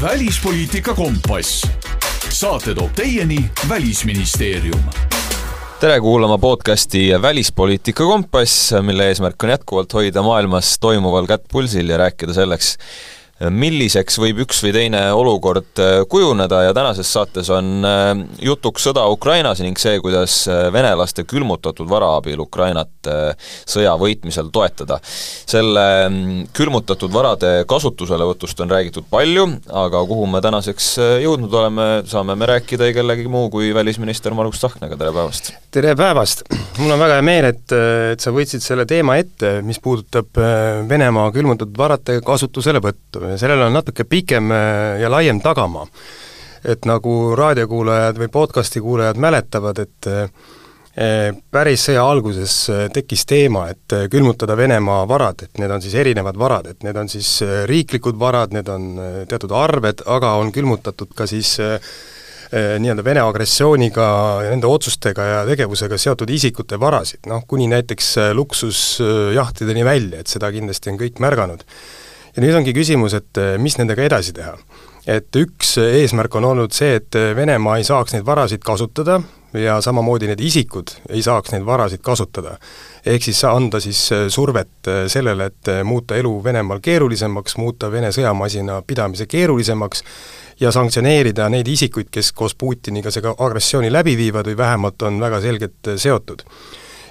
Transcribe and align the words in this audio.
välispoliitika 0.00 0.94
kompass. 0.94 1.66
saate 2.28 2.74
toob 2.74 2.92
teieni 2.96 3.36
Välisministeerium 3.68 4.84
tere 5.80 6.00
kuulama 6.00 6.38
podcasti 6.38 7.10
Välispoliitika 7.22 8.04
kompass, 8.04 8.72
mille 8.82 9.08
eesmärk 9.08 9.44
on 9.44 9.50
jätkuvalt 9.50 9.92
hoida 9.92 10.22
maailmas 10.22 10.78
toimuval 10.80 11.26
kätt 11.26 11.44
pulsil 11.52 11.88
ja 11.88 11.96
rääkida 11.96 12.32
selleks, 12.32 12.78
milliseks 13.48 14.18
võib 14.20 14.42
üks 14.44 14.58
või 14.60 14.72
teine 14.74 15.00
olukord 15.16 15.80
äh, 15.80 16.02
kujuneda 16.10 16.64
ja 16.66 16.74
tänases 16.76 17.08
saates 17.08 17.48
on 17.54 17.86
äh, 17.86 18.10
jutuks 18.44 18.84
sõda 18.84 19.06
Ukrainas 19.08 19.62
ning 19.64 19.78
see, 19.80 19.96
kuidas 20.02 20.42
äh, 20.50 20.66
venelaste 20.72 21.24
külmutatud 21.28 21.88
vara 21.88 22.12
abil 22.18 22.42
Ukrainat 22.44 22.88
sõja 23.00 23.94
võitmisel 23.96 24.50
toetada. 24.52 24.98
selle 25.02 25.84
mm, 26.08 26.50
külmutatud 26.56 27.12
varade 27.12 27.64
kasutuselevõtust 27.68 28.60
on 28.60 28.70
räägitud 28.70 29.06
palju, 29.10 29.46
aga 29.72 30.02
kuhu 30.08 30.26
me 30.28 30.42
tänaseks 30.44 30.90
jõudnud 31.22 31.54
oleme, 31.54 31.86
saame 32.10 32.36
me 32.36 32.48
rääkida 32.50 32.90
ei 32.90 32.94
kellegi 32.96 33.28
muu 33.30 33.48
kui 33.50 33.72
välisminister 33.74 34.36
Margus 34.36 34.60
Tsahknaga, 34.60 34.98
tere 35.00 35.14
päevast! 35.16 35.52
tere 35.72 35.94
päevast! 35.96 36.44
mul 36.78 36.92
on 36.92 37.00
väga 37.00 37.16
hea 37.16 37.24
meel, 37.24 37.48
et, 37.54 37.76
et 38.12 38.20
sa 38.20 38.34
võtsid 38.36 38.64
selle 38.64 38.84
teema 38.90 39.16
ette, 39.22 39.60
mis 39.64 39.80
puudutab 39.80 40.36
Venemaa 40.90 41.30
külmutatud 41.32 41.76
varade 41.78 42.18
kasutuselevõttu 42.26 43.29
sellel 43.38 43.66
on 43.66 43.74
natuke 43.74 44.04
pikem 44.08 44.50
äh, 44.52 45.00
ja 45.02 45.10
laiem 45.10 45.40
tagamaa. 45.40 45.86
et 46.60 46.84
nagu 46.84 47.32
raadiokuulajad 47.36 48.18
või 48.20 48.28
podcasti 48.28 48.82
kuulajad 48.84 49.16
mäletavad, 49.16 49.78
et 49.80 50.08
äh, 50.12 50.26
päris 51.50 51.86
sõja 51.88 52.02
alguses 52.04 52.56
äh, 52.68 52.82
tekkis 52.92 53.24
teema, 53.24 53.62
et 53.72 53.94
külmutada 54.12 54.56
Venemaa 54.56 55.06
varad, 55.08 55.46
et 55.46 55.60
need 55.62 55.72
on 55.72 55.80
siis 55.80 55.94
erinevad 55.96 56.36
varad, 56.36 56.68
et 56.68 56.84
need 56.84 56.96
on 57.00 57.08
siis 57.08 57.38
riiklikud 57.70 58.18
varad, 58.20 58.52
need 58.52 58.68
on 58.68 58.90
teatud 59.28 59.54
arved, 59.56 60.04
aga 60.04 60.34
on 60.42 60.52
külmutatud 60.52 61.14
ka 61.16 61.26
siis 61.30 61.56
nii-öelda 62.50 63.04
Vene 63.06 63.22
agressiooniga, 63.22 64.04
nende 64.50 64.66
otsustega 64.66 65.24
ja 65.24 65.40
tegevusega 65.46 65.96
seotud 65.96 66.28
isikute 66.34 66.80
varasid, 66.82 67.22
noh 67.30 67.46
kuni 67.48 67.70
näiteks 67.70 68.16
luksusjahtideni 68.34 69.86
välja, 69.86 70.20
et 70.20 70.28
seda 70.28 70.50
kindlasti 70.52 70.90
on 70.92 70.98
kõik 71.00 71.22
märganud 71.22 71.64
ja 72.36 72.44
nüüd 72.44 72.54
ongi 72.54 72.74
küsimus, 72.76 73.16
et 73.18 73.40
eh, 73.40 73.56
mis 73.58 73.76
nendega 73.80 74.06
edasi 74.06 74.34
teha. 74.36 74.56
et 75.10 75.36
üks 75.36 75.78
eesmärk 75.80 76.34
on 76.36 76.44
olnud 76.44 76.74
see, 76.76 76.98
et 77.00 77.16
Venemaa 77.36 77.78
ei 77.80 77.84
saaks 77.88 78.12
neid 78.14 78.26
varasid 78.26 78.60
kasutada 78.62 79.20
ja 79.56 79.80
samamoodi 79.80 80.28
need 80.30 80.40
isikud 80.44 80.92
ei 81.08 81.22
saaks 81.22 81.54
neid 81.54 81.64
varasid 81.66 82.02
kasutada. 82.04 82.58
ehk 83.06 83.22
siis 83.22 83.44
anda 83.44 83.80
siis 83.80 84.12
eh, 84.12 84.28
survet 84.28 84.86
eh, 84.86 85.06
sellele, 85.08 85.46
et 85.46 85.72
muuta 85.84 86.16
elu 86.16 86.34
Venemaal 86.44 86.80
keerulisemaks, 86.80 87.56
muuta 87.56 87.90
Vene 87.90 88.12
sõjamasina 88.12 88.82
pidamise 88.86 89.26
keerulisemaks 89.26 90.04
ja 90.60 90.72
sanktsioneerida 90.72 91.48
neid 91.48 91.68
isikuid, 91.68 92.10
kes 92.10 92.32
koos 92.32 92.54
Putiniga 92.54 93.10
seda 93.10 93.34
agressiooni 93.38 93.92
läbi 93.92 94.16
viivad 94.16 94.46
või 94.46 94.56
vähemalt 94.56 95.02
on 95.02 95.20
väga 95.20 95.40
selgelt 95.40 95.94
seotud 95.96 96.44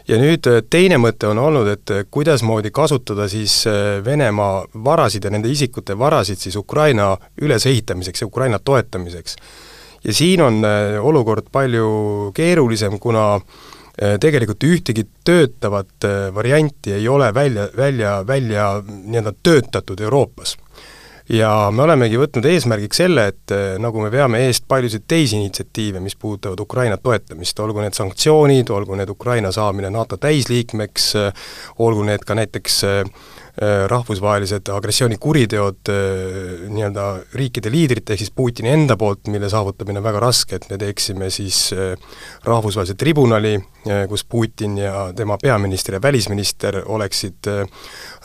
ja 0.09 0.17
nüüd 0.17 0.47
äh, 0.49 0.61
teine 0.69 0.97
mõte 1.01 1.29
on 1.29 1.39
olnud, 1.41 1.69
et 1.69 1.93
äh, 1.93 2.05
kuidasmoodi 2.11 2.71
kasutada 2.75 3.27
siis 3.31 3.61
äh, 3.69 3.99
Venemaa 4.05 4.63
varasid 4.85 5.25
ja 5.25 5.33
nende 5.33 5.51
isikute 5.51 5.97
varasid 5.99 6.41
siis 6.41 6.57
Ukraina 6.59 7.11
ülesehitamiseks 7.41 8.23
ja 8.23 8.27
Ukraina 8.27 8.59
toetamiseks. 8.59 9.35
ja 10.03 10.13
siin 10.13 10.41
on 10.41 10.61
olukord 11.01 11.49
palju 11.51 12.31
keerulisem, 12.33 12.99
kuna 12.99 13.41
tegelikult 14.19 14.63
ühtegi 14.63 15.03
töötavat 15.27 16.05
varianti 16.33 16.93
ei 16.95 17.07
ole 17.11 17.33
välja, 17.33 17.67
välja, 17.77 18.13
välja 18.27 18.67
nii-öelda 18.87 19.33
töötatud 19.43 19.99
Euroopas 19.99 20.55
ja 21.29 21.49
me 21.73 21.83
olemegi 21.85 22.17
võtnud 22.19 22.45
eesmärgiks 22.49 23.01
selle, 23.03 23.27
et 23.31 23.53
eh, 23.53 23.77
nagu 23.81 24.01
me 24.01 24.09
veame 24.13 24.41
eest 24.47 24.65
paljusid 24.69 25.05
teisi 25.09 25.37
initsiatiive, 25.37 26.01
mis 26.03 26.17
puudutavad 26.19 26.59
Ukraina 26.63 26.97
toetamist, 26.97 27.59
olgu 27.61 27.83
need 27.83 27.97
sanktsioonid, 27.97 28.71
olgu 28.73 28.97
need 28.97 29.11
Ukraina 29.13 29.51
saamine 29.55 29.91
NATO 29.93 30.17
täisliikmeks, 30.17 31.09
eh, 31.19 31.51
olgu 31.85 32.05
need 32.07 32.25
ka 32.25 32.37
näiteks 32.39 32.79
eh, 32.89 33.03
rahvusvahelised 33.91 34.69
agressioonikuriteod 34.71 35.89
nii-öelda 36.71 37.05
riikide 37.35 37.71
liidrite 37.73 38.13
ehk 38.13 38.21
siis 38.23 38.31
Putini 38.31 38.71
enda 38.71 38.95
poolt, 38.95 39.27
mille 39.27 39.49
saavutamine 39.51 39.99
on 39.99 40.05
väga 40.05 40.21
raske, 40.23 40.55
et 40.55 40.69
me 40.71 40.77
teeksime 40.79 41.27
siis 41.33 41.73
rahvusvahelise 42.47 42.95
tribunali, 42.95 43.57
kus 44.07 44.23
Putin 44.23 44.77
ja 44.79 45.09
tema 45.15 45.37
peaminister 45.41 45.97
ja 45.97 46.01
välisminister 46.01 46.81
oleksid 46.85 47.51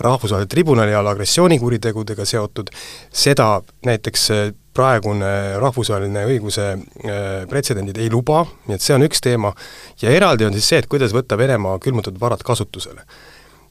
rahvusvahelise 0.07 0.53
tribunali 0.55 0.95
all 0.95 1.11
agressioonikuritegudega 1.11 2.25
seotud, 2.25 2.71
seda 3.13 3.49
näiteks 3.87 4.31
äh, 4.31 4.53
praegune 4.75 5.59
rahvusvaheline 5.63 6.25
õiguse 6.29 6.67
äh, 6.75 7.45
pretsedendid 7.51 7.99
ei 8.03 8.11
luba, 8.13 8.45
nii 8.69 8.79
et 8.79 8.85
see 8.85 8.97
on 8.97 9.07
üks 9.07 9.23
teema, 9.25 9.55
ja 10.03 10.15
eraldi 10.15 10.49
on 10.49 10.57
siis 10.57 10.73
see, 10.73 10.83
et 10.83 10.91
kuidas 10.91 11.15
võtta 11.15 11.39
Venemaa 11.39 11.79
külmutatud 11.83 12.21
varad 12.21 12.43
kasutusele. 12.47 13.07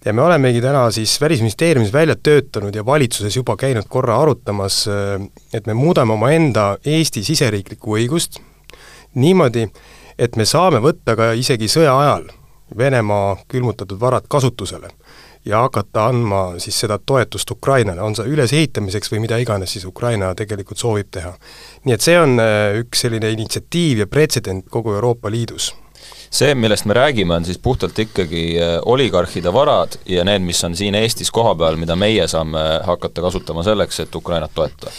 Ja 0.05 0.13
me 0.13 0.21
olemegi 0.21 0.61
täna 0.61 0.91
siis 0.91 1.21
Välisministeeriumis 1.21 1.93
välja 1.93 2.15
töötanud 2.15 2.75
ja 2.75 2.85
valitsuses 2.85 3.35
juba 3.35 3.55
käinud 3.57 3.87
korra 3.89 4.21
arutamas, 4.21 4.87
äh, 4.87 5.27
et 5.53 5.67
me 5.67 5.73
muudame 5.73 6.13
omaenda 6.13 6.77
Eesti 6.85 7.23
siseriiklikku 7.23 7.97
õigust 7.97 8.39
niimoodi, 9.15 9.67
et 10.19 10.35
me 10.35 10.45
saame 10.45 10.81
võtta 10.83 11.15
ka 11.15 11.33
isegi 11.33 11.67
sõja 11.67 11.97
ajal 11.99 12.31
Venemaa 12.77 13.37
külmutatud 13.47 13.99
varad 13.99 14.25
kasutusele 14.27 14.89
ja 15.45 15.59
hakata 15.61 16.07
andma 16.07 16.43
siis 16.57 16.79
seda 16.79 16.97
toetust 17.05 17.51
Ukrainale, 17.51 18.01
on 18.01 18.15
see 18.15 18.31
ülesehitamiseks 18.31 19.11
või 19.11 19.19
mida 19.25 19.37
iganes 19.37 19.75
siis 19.75 19.85
Ukraina 19.85 20.31
tegelikult 20.35 20.79
soovib 20.79 21.11
teha. 21.11 21.33
nii 21.85 21.93
et 21.93 22.01
see 22.01 22.19
on 22.19 22.39
äh, 22.39 22.79
üks 22.81 23.05
selline 23.05 23.31
initsiatiiv 23.31 24.05
ja 24.05 24.07
pretsedent 24.07 24.69
kogu 24.69 24.95
Euroopa 24.95 25.31
Liidus 25.31 25.73
see, 26.33 26.55
millest 26.57 26.85
me 26.89 26.95
räägime, 26.97 27.35
on 27.35 27.45
siis 27.45 27.57
puhtalt 27.61 27.99
ikkagi 27.99 28.43
äh, 28.57 28.77
oligarhide 28.85 29.53
varad 29.53 29.97
ja 30.09 30.23
need, 30.25 30.41
mis 30.41 30.63
on 30.65 30.75
siin 30.75 30.95
Eestis 30.97 31.31
kohapeal, 31.31 31.77
mida 31.77 31.95
meie 31.99 32.25
saame 32.27 32.63
hakata 32.87 33.21
kasutama 33.21 33.63
selleks, 33.65 33.99
et 34.03 34.15
Ukrainat 34.15 34.51
toetada? 34.55 34.91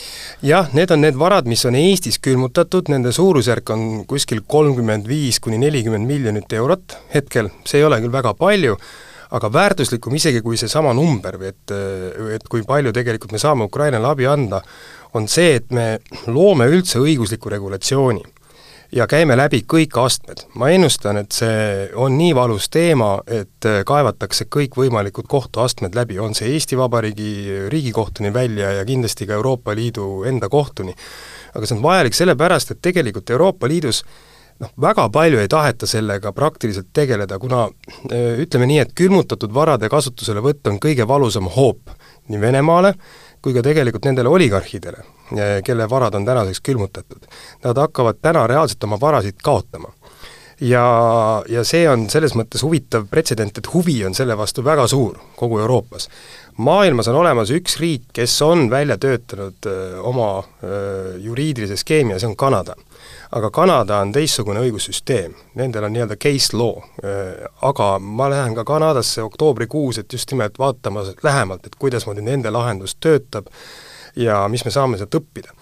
jah, 0.43 0.69
need 0.77 0.93
on 0.95 1.03
need 1.03 1.19
varad, 1.19 1.49
mis 1.51 1.65
on 1.67 1.75
Eestis 1.79 2.21
külmutatud, 2.23 2.91
nende 2.93 3.13
suurusjärk 3.13 3.75
on 3.75 3.89
kuskil 4.11 4.45
kolmkümmend 4.47 5.09
viis 5.11 5.41
kuni 5.43 5.59
nelikümmend 5.59 6.07
miljonit 6.07 6.53
eurot 6.53 6.99
hetkel, 7.15 7.51
see 7.67 7.83
ei 7.83 7.89
ole 7.89 7.99
küll 8.05 8.15
väga 8.15 8.35
palju, 8.39 8.79
aga 9.35 9.51
väärtuslikum 9.53 10.15
isegi 10.15 10.43
kui 10.45 10.59
seesama 10.61 10.95
number 10.95 11.41
või 11.41 11.51
et, 11.51 11.75
et 12.37 12.47
kui 12.51 12.63
palju 12.67 12.95
tegelikult 12.95 13.35
me 13.35 13.43
saame 13.43 13.67
Ukrainale 13.67 14.13
abi 14.13 14.31
anda, 14.31 14.63
on 15.15 15.27
see, 15.31 15.59
et 15.59 15.75
me 15.75 15.99
loome 16.31 16.71
üldse 16.71 17.03
õigusliku 17.03 17.51
regulatsiooni 17.51 18.23
ja 18.93 19.07
käime 19.07 19.37
läbi 19.37 19.63
kõik 19.73 19.97
astmed. 20.01 20.45
ma 20.55 20.69
ennustan, 20.71 21.17
et 21.17 21.33
see 21.33 21.89
on 21.95 22.19
nii 22.19 22.35
valus 22.35 22.69
teema, 22.69 23.19
et 23.27 23.69
kaevatakse 23.87 24.45
kõikvõimalikud 24.45 25.29
kohtuastmed 25.29 25.95
läbi, 25.95 26.19
on 26.19 26.35
see 26.35 26.53
Eesti 26.53 26.79
Vabariigi 26.79 27.69
Riigikohtuni 27.69 28.33
välja 28.33 28.73
ja 28.73 28.85
kindlasti 28.85 29.27
ka 29.27 29.35
Euroopa 29.35 29.75
Liidu 29.75 30.25
enda 30.25 30.49
kohtuni. 30.49 30.95
aga 31.55 31.67
see 31.67 31.77
on 31.77 31.83
vajalik 31.83 32.15
sellepärast, 32.15 32.71
et 32.71 32.83
tegelikult 32.83 33.31
Euroopa 33.31 33.69
Liidus 33.69 34.05
noh, 34.61 34.71
väga 34.81 35.09
palju 35.09 35.39
ei 35.39 35.49
taheta 35.49 35.87
sellega 35.87 36.33
praktiliselt 36.33 36.93
tegeleda, 36.93 37.39
kuna 37.39 37.69
ütleme 38.39 38.67
nii, 38.67 38.79
et 38.79 38.95
külmutatud 38.95 39.55
varade 39.55 39.89
kasutuselevõtt 39.89 40.67
on 40.71 40.81
kõige 40.83 41.09
valusam 41.09 41.49
hoop 41.57 41.95
nii 42.29 42.41
Venemaale 42.41 42.95
kui 43.45 43.53
ka 43.53 43.61
tegelikult 43.65 44.07
nendele 44.09 44.31
oligarhidele, 44.33 45.03
kelle 45.67 45.89
varad 45.91 46.17
on 46.17 46.25
tänaseks 46.25 46.63
külmutatud. 46.65 47.27
Nad 47.65 47.81
hakkavad 47.83 48.23
täna 48.25 48.47
reaalselt 48.49 48.85
oma 48.89 49.01
varasid 49.01 49.37
kaotama. 49.45 49.93
ja, 50.61 50.85
ja 51.51 51.65
see 51.67 51.83
on 51.91 52.07
selles 52.09 52.33
mõttes 52.39 52.63
huvitav 52.63 53.09
pretsedent, 53.11 53.59
et 53.59 53.69
huvi 53.73 53.99
on 54.07 54.15
selle 54.15 54.37
vastu 54.39 54.63
väga 54.65 54.87
suur 54.89 55.19
kogu 55.37 55.59
Euroopas. 55.59 56.09
maailmas 56.57 57.09
on 57.09 57.17
olemas 57.21 57.51
üks 57.51 57.77
riik, 57.81 58.03
kes 58.13 58.43
on 58.43 58.71
välja 58.71 58.97
töötanud 58.99 59.67
öö, 59.67 60.01
oma 60.01 60.45
öö, 60.63 61.17
juriidilise 61.19 61.77
skeemi 61.77 62.13
ja 62.13 62.19
see 62.19 62.31
on 62.31 62.37
Kanada 62.37 62.77
aga 63.35 63.51
Kanada 63.51 63.99
on 64.03 64.13
teistsugune 64.15 64.63
õigussüsteem, 64.63 65.35
nendel 65.59 65.89
on 65.89 65.95
nii-öelda 65.97 66.17
case 66.21 66.55
law, 66.57 66.79
äh, 67.03 67.43
aga 67.67 67.97
ma 67.99 68.29
lähen 68.31 68.55
ka 68.55 68.65
Kanadasse 68.69 69.25
oktoobrikuus, 69.25 69.99
et 69.99 70.13
just 70.13 70.31
nimelt 70.31 70.59
vaatama 70.59 71.03
lähemalt, 71.23 71.67
et 71.67 71.79
kuidasmoodi 71.79 72.23
nende 72.23 72.53
lahendus 72.55 72.97
töötab 73.01 73.51
ja 74.17 74.45
mis 74.49 74.65
me 74.65 74.71
saame 74.71 75.01
sealt 75.01 75.19
õppida. 75.19 75.55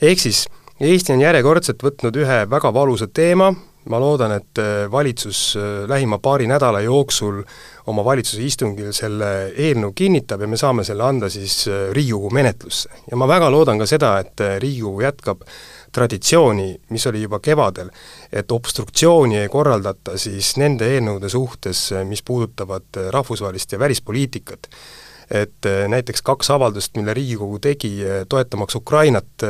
ehk 0.00 0.24
siis 0.24 0.46
Eesti 0.78 1.10
on 1.10 1.20
järjekordselt 1.20 1.80
võtnud 1.82 2.14
ühe 2.22 2.44
väga 2.46 2.70
valusa 2.70 3.08
teema, 3.10 3.48
ma 3.90 3.98
loodan, 3.98 4.32
et 4.38 4.60
äh, 4.62 4.84
valitsus 4.90 5.56
äh, 5.58 5.88
lähima 5.90 6.20
paari 6.22 6.46
nädala 6.46 6.80
jooksul 6.80 7.42
oma 7.90 8.04
valitsuse 8.04 8.44
istungil 8.46 8.92
selle 8.94 9.50
eelnõu 9.56 9.92
kinnitab 9.92 10.40
ja 10.40 10.48
me 10.48 10.56
saame 10.56 10.84
selle 10.84 11.04
anda 11.04 11.28
siis 11.28 11.66
Riigikogu 11.92 12.30
menetlusse. 12.30 12.88
ja 13.10 13.16
ma 13.16 13.28
väga 13.28 13.50
loodan 13.50 13.78
ka 13.78 13.86
seda, 13.86 14.18
et 14.22 14.40
Riigikogu 14.62 15.02
jätkab 15.02 15.44
traditsiooni, 15.92 16.68
mis 16.90 17.06
oli 17.06 17.22
juba 17.22 17.40
kevadel, 17.40 17.90
et 18.32 18.52
obstruktsiooni 18.52 19.38
ei 19.42 19.48
korraldata 19.52 20.18
siis 20.18 20.54
nende 20.60 20.88
eelnõude 20.94 21.30
suhtes, 21.32 21.88
mis 22.08 22.22
puudutavad 22.22 23.02
rahvusvahelist 23.10 23.72
ja 23.72 23.78
välispoliitikat. 23.78 24.68
et 25.30 25.66
näiteks 25.88 26.22
kaks 26.22 26.48
avaldust, 26.50 26.96
mille 26.96 27.14
Riigikogu 27.14 27.58
tegi 27.58 27.90
toetamaks 28.28 28.74
Ukrainat 28.74 29.44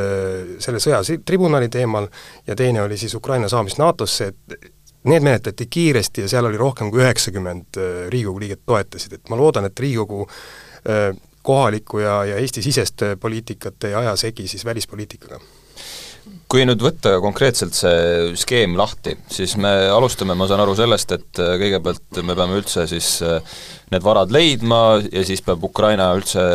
selle 0.59 0.79
sõja 0.83 0.99
tribunali 1.25 1.69
teemal 1.69 2.09
ja 2.47 2.55
teine 2.55 2.81
oli 2.81 2.97
siis 2.97 3.15
Ukraina 3.15 3.47
saamist 3.47 3.79
NATO-sse, 3.79 4.27
et 4.27 4.71
need 5.03 5.23
menetleti 5.23 5.69
kiiresti 5.71 6.21
ja 6.21 6.27
seal 6.27 6.49
oli 6.49 6.57
rohkem 6.59 6.91
kui 6.91 6.99
üheksakümmend 6.99 7.79
Riigikogu 8.09 8.39
liiget 8.39 8.65
toetasid, 8.65 9.13
et 9.13 9.31
ma 9.31 9.39
loodan, 9.39 9.69
et 9.71 9.79
Riigikogu 9.79 10.27
kohalikku 11.41 11.99
ja, 11.99 12.25
ja 12.25 12.35
Eesti-sisest 12.43 13.01
poliitikat 13.19 13.83
ei 13.83 13.95
aja 13.95 14.15
segi 14.19 14.47
siis 14.47 14.65
välispoliitikaga 14.65 15.39
kui 16.49 16.65
nüüd 16.65 16.81
võtta 16.81 17.15
konkreetselt 17.21 17.77
see 17.77 18.33
skeem 18.39 18.75
lahti, 18.79 19.15
siis 19.29 19.55
me 19.61 19.71
alustame, 19.93 20.33
ma 20.37 20.47
saan 20.49 20.63
aru 20.63 20.75
sellest, 20.77 21.13
et 21.13 21.41
kõigepealt 21.61 22.21
me 22.25 22.35
peame 22.37 22.57
üldse 22.57 22.87
siis 22.89 23.19
need 23.89 24.05
varad 24.05 24.33
leidma 24.33 24.99
ja 25.05 25.25
siis 25.25 25.43
peab 25.45 25.63
Ukraina 25.69 26.11
üldse 26.17 26.45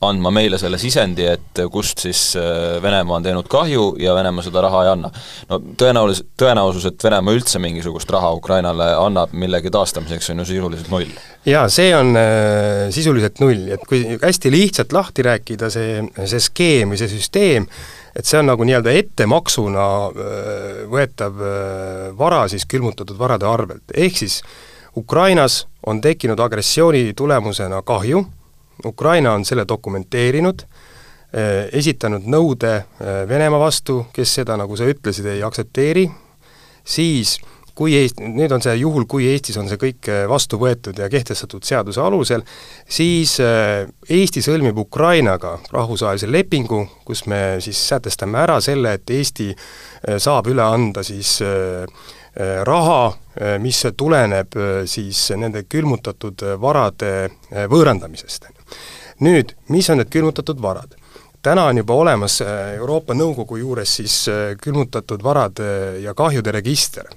andma 0.00 0.30
meile 0.32 0.56
selle 0.60 0.78
sisendi, 0.80 1.26
et 1.28 1.60
kust 1.72 2.00
siis 2.00 2.20
äh, 2.40 2.78
Venemaa 2.80 3.18
on 3.18 3.24
teinud 3.24 3.48
kahju 3.52 3.84
ja 4.00 4.14
Venemaa 4.16 4.44
seda 4.46 4.62
raha 4.64 4.84
ei 4.86 4.90
anna. 4.94 5.10
no 5.50 5.58
tõenäolis-, 5.82 6.22
tõenäosus, 6.40 6.86
et 6.88 7.04
Venemaa 7.04 7.36
üldse 7.36 7.60
mingisugust 7.60 8.10
raha 8.14 8.32
Ukrainale 8.38 8.88
annab 8.96 9.34
millegi 9.36 9.72
taastamiseks, 9.72 10.30
on 10.32 10.40
ju 10.40 10.48
sisuliselt 10.54 10.88
null. 10.92 11.12
jaa, 11.44 11.66
see 11.68 11.92
on 11.96 12.16
äh, 12.16 12.88
sisuliselt 12.96 13.44
null, 13.44 13.68
et 13.76 13.84
kui 13.88 14.16
hästi 14.22 14.54
lihtsalt 14.54 14.96
lahti 14.96 15.26
rääkida, 15.26 15.68
see, 15.72 16.00
see 16.24 16.44
skeem 16.48 16.94
või 16.94 17.02
see 17.02 17.12
süsteem, 17.12 17.68
et 18.16 18.26
see 18.26 18.40
on 18.40 18.50
nagu 18.50 18.66
nii-öelda 18.66 18.94
ettemaksuna 19.02 19.86
äh, 20.08 20.82
võetav 20.90 21.40
äh, 21.44 22.18
vara 22.18 22.44
siis 22.50 22.66
külmutatud 22.66 23.18
varade 23.18 23.46
arvelt, 23.46 23.94
ehk 23.94 24.18
siis 24.22 24.40
Ukrainas 24.96 25.66
on 25.86 26.00
tekkinud 26.00 26.40
agressiooni 26.40 27.12
tulemusena 27.16 27.82
kahju, 27.86 28.24
Ukraina 28.86 29.32
on 29.32 29.44
selle 29.44 29.64
dokumenteerinud, 29.68 30.62
eh, 31.32 31.68
esitanud 31.72 32.26
nõude 32.26 32.72
Venemaa 33.28 33.60
vastu, 33.60 34.06
kes 34.12 34.34
seda, 34.40 34.56
nagu 34.56 34.76
sa 34.76 34.88
ütlesid, 34.88 35.26
ei 35.30 35.42
aktsepteeri, 35.46 36.08
siis 36.84 37.38
kui 37.80 37.94
Eest-, 37.96 38.20
nüüd 38.20 38.52
on 38.52 38.60
see 38.60 38.74
juhul, 38.76 39.06
kui 39.08 39.30
Eestis 39.30 39.56
on 39.60 39.70
see 39.70 39.80
kõik 39.80 40.10
eh, 40.12 40.26
vastu 40.28 40.60
võetud 40.60 41.00
ja 41.00 41.08
kehtestatud 41.12 41.64
seaduse 41.64 42.02
alusel, 42.04 42.44
siis 42.84 43.38
Eesti 43.40 44.44
sõlmib 44.44 44.78
Ukrainaga 44.84 45.56
rahvusvahelise 45.72 46.28
lepingu, 46.28 46.84
kus 47.08 47.24
me 47.30 47.58
siis 47.64 47.80
sätestame 47.88 48.42
ära 48.44 48.60
selle, 48.60 48.98
et 48.98 49.10
Eesti 49.16 49.50
saab 50.20 50.48
üle 50.52 50.64
anda 50.64 51.02
siis 51.04 51.38
raha, 52.68 53.00
mis 53.60 53.80
tuleneb 53.98 54.54
siis 54.88 55.24
nende 55.40 55.64
külmutatud 55.68 56.44
varade 56.62 57.12
võõrandamisest 57.72 58.46
nüüd, 59.24 59.54
mis 59.68 59.90
on 59.92 60.00
need 60.00 60.10
külmutatud 60.12 60.60
varad? 60.62 60.96
täna 61.42 61.64
on 61.70 61.78
juba 61.80 61.94
olemas 61.96 62.40
äh, 62.44 62.74
Euroopa 62.76 63.14
Nõukogu 63.16 63.56
juures 63.56 63.94
siis 63.96 64.16
äh, 64.28 64.56
külmutatud 64.60 65.22
varade 65.24 66.00
ja 66.04 66.12
kahjude 66.14 66.52
register. 66.52 67.08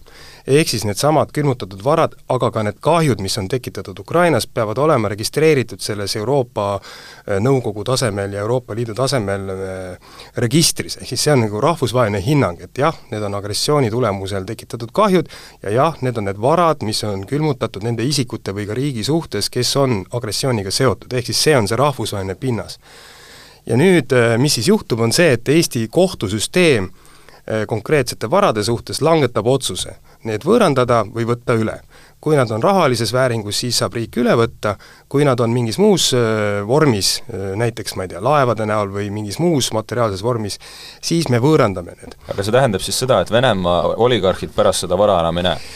Ehk 0.47 0.67
siis 0.67 0.83
needsamad 0.83 1.31
külmutatud 1.31 1.79
varad, 1.83 2.15
aga 2.29 2.49
ka 2.51 2.63
need 2.67 2.79
kahjud, 2.83 3.21
mis 3.23 3.37
on 3.39 3.47
tekitatud 3.47 3.99
Ukrainas, 3.99 4.47
peavad 4.47 4.77
olema 4.77 5.07
registreeritud 5.11 5.79
selles 5.79 6.15
Euroopa 6.19 6.65
äh, 6.75 7.39
Nõukogu 7.39 7.85
tasemel 7.87 8.33
ja 8.35 8.41
Euroopa 8.43 8.75
Liidu 8.75 8.95
tasemel 8.97 9.47
registris, 10.35 10.97
ehk 10.99 11.13
siis 11.13 11.23
see 11.23 11.33
on 11.33 11.45
nagu 11.45 11.61
rahvusvaheline 11.63 12.19
hinnang, 12.25 12.59
et 12.63 12.77
jah, 12.77 12.97
need 13.11 13.23
on 13.23 13.37
agressiooni 13.39 13.91
tulemusel 13.91 14.43
tekitatud 14.47 14.91
kahjud 14.91 15.31
ja 15.63 15.73
jah, 15.77 16.01
need 16.03 16.19
on 16.19 16.27
need 16.27 16.41
varad, 16.41 16.83
mis 16.83 17.03
on 17.07 17.23
külmutatud 17.29 17.85
nende 17.87 18.03
isikute 18.03 18.55
või 18.55 18.67
ka 18.67 18.75
riigi 18.77 19.05
suhtes, 19.07 19.49
kes 19.53 19.75
on 19.79 20.03
agressiooniga 20.11 20.71
seotud, 20.71 21.13
ehk 21.13 21.31
siis 21.31 21.43
see 21.47 21.55
on 21.57 21.71
see 21.71 21.79
rahvusvaheline 21.79 22.35
pinnas. 22.35 22.79
Ja 23.65 23.79
nüüd, 23.79 24.11
äh, 24.11 24.35
mis 24.37 24.59
siis 24.59 24.67
juhtub, 24.67 24.99
on 24.99 25.15
see, 25.15 25.37
et 25.37 25.49
Eesti 25.49 25.87
kohtusüsteem 25.87 26.91
konkreetsete 27.67 28.29
varade 28.31 28.63
suhtes 28.63 29.01
langetab 29.03 29.47
otsuse, 29.51 29.97
need 30.29 30.45
võõrandada 30.47 31.03
või 31.09 31.27
võtta 31.29 31.57
üle. 31.59 31.79
kui 32.23 32.37
nad 32.39 32.47
on 32.55 32.61
rahalises 32.63 33.11
vääringus, 33.11 33.57
siis 33.59 33.77
saab 33.81 33.97
riik 33.97 34.15
üle 34.15 34.31
võtta, 34.39 34.77
kui 35.11 35.25
nad 35.27 35.41
on 35.43 35.51
mingis 35.51 35.75
muus 35.75 36.05
vormis, 36.63 37.17
näiteks 37.59 37.97
ma 37.99 38.05
ei 38.05 38.13
tea, 38.13 38.21
laevade 38.23 38.63
näol 38.63 38.93
või 38.95 39.09
mingis 39.11 39.41
muus 39.43 39.73
materiaalses 39.75 40.23
vormis, 40.23 40.55
siis 41.03 41.27
me 41.27 41.41
võõrandame 41.43 41.97
need. 41.99 42.15
aga 42.31 42.45
see 42.45 42.55
tähendab 42.55 42.85
siis 42.85 43.01
seda, 43.03 43.19
et 43.19 43.31
Venemaa 43.31 43.97
oligarhid 43.99 44.55
pärast 44.55 44.85
seda 44.85 44.95
vara 44.95 45.19
enam 45.19 45.41
ei 45.41 45.49
näe? 45.49 45.67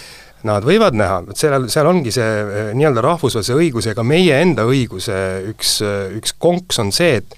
Nad 0.48 0.64
võivad 0.64 0.96
näha, 0.96 1.20
vot 1.28 1.40
seal, 1.40 1.68
seal 1.74 1.88
ongi 1.90 2.14
see 2.16 2.74
nii-öelda 2.78 3.04
rahvusvahelise 3.04 3.58
õiguse 3.58 3.92
ja 3.92 3.98
ka 3.98 4.08
meie 4.08 4.40
enda 4.40 4.68
õiguse 4.70 5.18
üks, 5.52 5.80
üks 6.16 6.36
konks 6.40 6.80
on 6.80 6.94
see, 6.96 7.18
et 7.20 7.36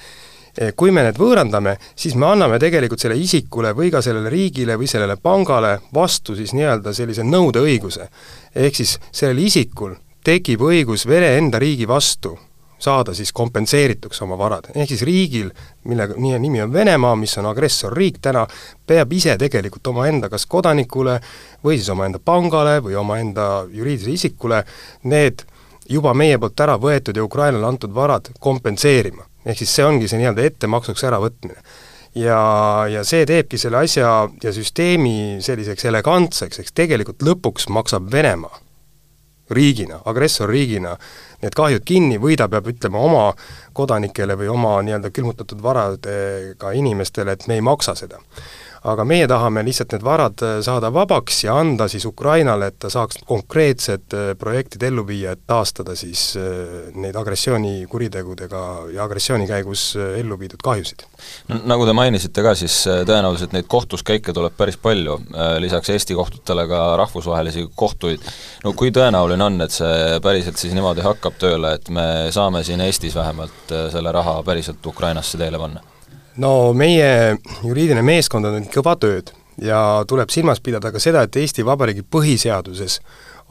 kui 0.76 0.92
me 0.92 1.04
need 1.06 1.20
võõrandame, 1.20 1.78
siis 1.96 2.16
me 2.20 2.28
anname 2.34 2.60
tegelikult 2.60 3.00
selle 3.00 3.16
isikule 3.20 3.72
või 3.78 3.92
ka 3.94 4.02
sellele 4.04 4.32
riigile 4.32 4.76
või 4.80 4.90
sellele 4.92 5.16
pangale 5.22 5.78
vastu 5.96 6.36
siis 6.36 6.54
nii-öelda 6.58 6.94
sellise 6.94 7.24
nõudeõiguse. 7.24 8.10
ehk 8.56 8.76
siis 8.76 8.98
sellel 9.12 9.40
isikul 9.46 9.96
tekib 10.24 10.62
õigus 10.62 11.08
Vene 11.08 11.38
enda 11.38 11.60
riigi 11.60 11.88
vastu 11.88 12.38
saada 12.80 13.14
siis 13.14 13.32
kompenseerituks 13.36 14.22
oma 14.22 14.38
varad, 14.38 14.70
ehk 14.76 14.90
siis 14.90 15.02
riigil, 15.08 15.50
mille 15.84 16.08
nimi 16.40 16.62
on 16.62 16.74
Venemaa, 16.74 17.16
mis 17.16 17.38
on 17.38 17.46
agressorriik 17.46 18.20
täna, 18.22 18.46
peab 18.88 19.14
ise 19.14 19.38
tegelikult 19.38 19.88
omaenda 19.88 20.30
kas 20.30 20.46
kodanikule 20.46 21.20
või 21.64 21.78
siis 21.78 21.90
omaenda 21.90 22.20
pangale 22.20 22.80
või 22.84 22.96
omaenda 23.00 23.66
juriidilisele 23.72 24.16
isikule 24.16 24.64
need 25.04 25.44
juba 25.90 26.14
meie 26.14 26.38
poolt 26.38 26.60
ära 26.60 26.78
võetud 26.80 27.16
ja 27.16 27.24
Ukrainale 27.24 27.68
antud 27.68 27.96
varad 27.96 28.32
kompenseerima 28.40 29.29
ehk 29.50 29.62
siis 29.62 29.76
see 29.80 29.86
ongi 29.86 30.10
see 30.10 30.22
nii-öelda 30.22 30.46
ettemaksuks 30.50 31.06
äravõtmine. 31.10 31.60
ja, 32.16 32.40
ja 32.90 33.04
see 33.06 33.26
teebki 33.30 33.58
selle 33.62 33.84
asja 33.84 34.14
ja 34.44 34.54
süsteemi 34.54 35.42
selliseks 35.46 35.86
elegantseks, 35.92 36.64
eks 36.64 36.74
tegelikult 36.74 37.26
lõpuks 37.26 37.70
maksab 37.74 38.10
Venemaa 38.12 38.62
riigina, 39.50 40.00
agressorriigina 40.06 40.94
need 41.42 41.56
kahjud 41.58 41.86
kinni 41.86 42.20
või 42.22 42.38
ta 42.38 42.46
peab 42.52 42.68
ütlema 42.70 43.02
oma 43.02 43.26
kodanikele 43.74 44.36
või 44.38 44.50
oma 44.54 44.76
nii-öelda 44.86 45.10
külmutatud 45.14 45.62
varadega 45.64 46.74
inimestele, 46.78 47.34
et 47.34 47.48
me 47.48 47.58
ei 47.58 47.64
maksa 47.66 47.96
seda 47.98 48.22
aga 48.88 49.04
meie 49.08 49.28
tahame 49.28 49.64
lihtsalt 49.68 49.94
need 49.96 50.04
varad 50.06 50.44
äh, 50.46 50.60
saada 50.64 50.92
vabaks 50.94 51.44
ja 51.44 51.58
anda 51.60 51.90
siis 51.92 52.06
Ukrainale, 52.08 52.70
et 52.72 52.78
ta 52.80 52.92
saaks 52.92 53.20
konkreetsed 53.28 54.16
äh, 54.16 54.32
projektid 54.40 54.84
ellu 54.88 55.04
viia, 55.08 55.34
et 55.36 55.44
taastada 55.48 55.96
siis 56.00 56.32
äh, 56.40 56.94
neid 56.96 57.18
agressioonikuritegudega 57.20 58.64
ja 58.96 59.04
agressiooni 59.04 59.48
käigus 59.50 59.92
ellu 60.00 60.40
viidud 60.40 60.64
kahjusid. 60.64 61.04
nagu 61.68 61.86
te 61.86 61.94
mainisite 61.94 62.44
ka, 62.46 62.56
siis 62.56 62.82
tõenäoliselt 62.88 63.54
neid 63.56 63.68
kohtuskäike 63.68 64.34
tuleb 64.34 64.56
päris 64.58 64.78
palju, 64.78 65.20
lisaks 65.60 65.90
Eesti 65.90 66.16
kohtutele 66.16 66.68
ka 66.68 66.82
rahvusvahelisi 67.00 67.68
kohtuid. 67.76 68.24
no 68.64 68.74
kui 68.74 68.94
tõenäoline 68.96 69.44
on, 69.44 69.62
et 69.62 69.76
see 69.76 70.20
päriselt 70.24 70.58
siis 70.58 70.74
niimoodi 70.78 71.04
hakkab 71.04 71.40
tööle, 71.42 71.76
et 71.76 71.90
me 71.94 72.08
saame 72.32 72.64
siin 72.64 72.82
Eestis 72.82 73.16
vähemalt 73.16 73.76
selle 73.92 74.12
raha 74.12 74.40
päriselt 74.44 74.86
Ukrainasse 74.86 75.38
teele 75.38 75.60
panna? 75.60 75.84
No 76.40 76.74
meie 76.78 77.38
juriidiline 77.64 78.04
meeskond 78.06 78.48
on 78.48 78.58
teinud 78.58 78.72
kõva 78.74 78.96
tööd 79.00 79.34
ja 79.62 80.06
tuleb 80.08 80.32
silmas 80.32 80.62
pidada 80.64 80.92
ka 80.94 81.02
seda, 81.04 81.26
et 81.26 81.36
Eesti 81.36 81.66
Vabariigi 81.68 82.06
põhiseaduses 82.08 83.00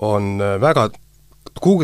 on 0.05 0.39
väga 0.61 0.89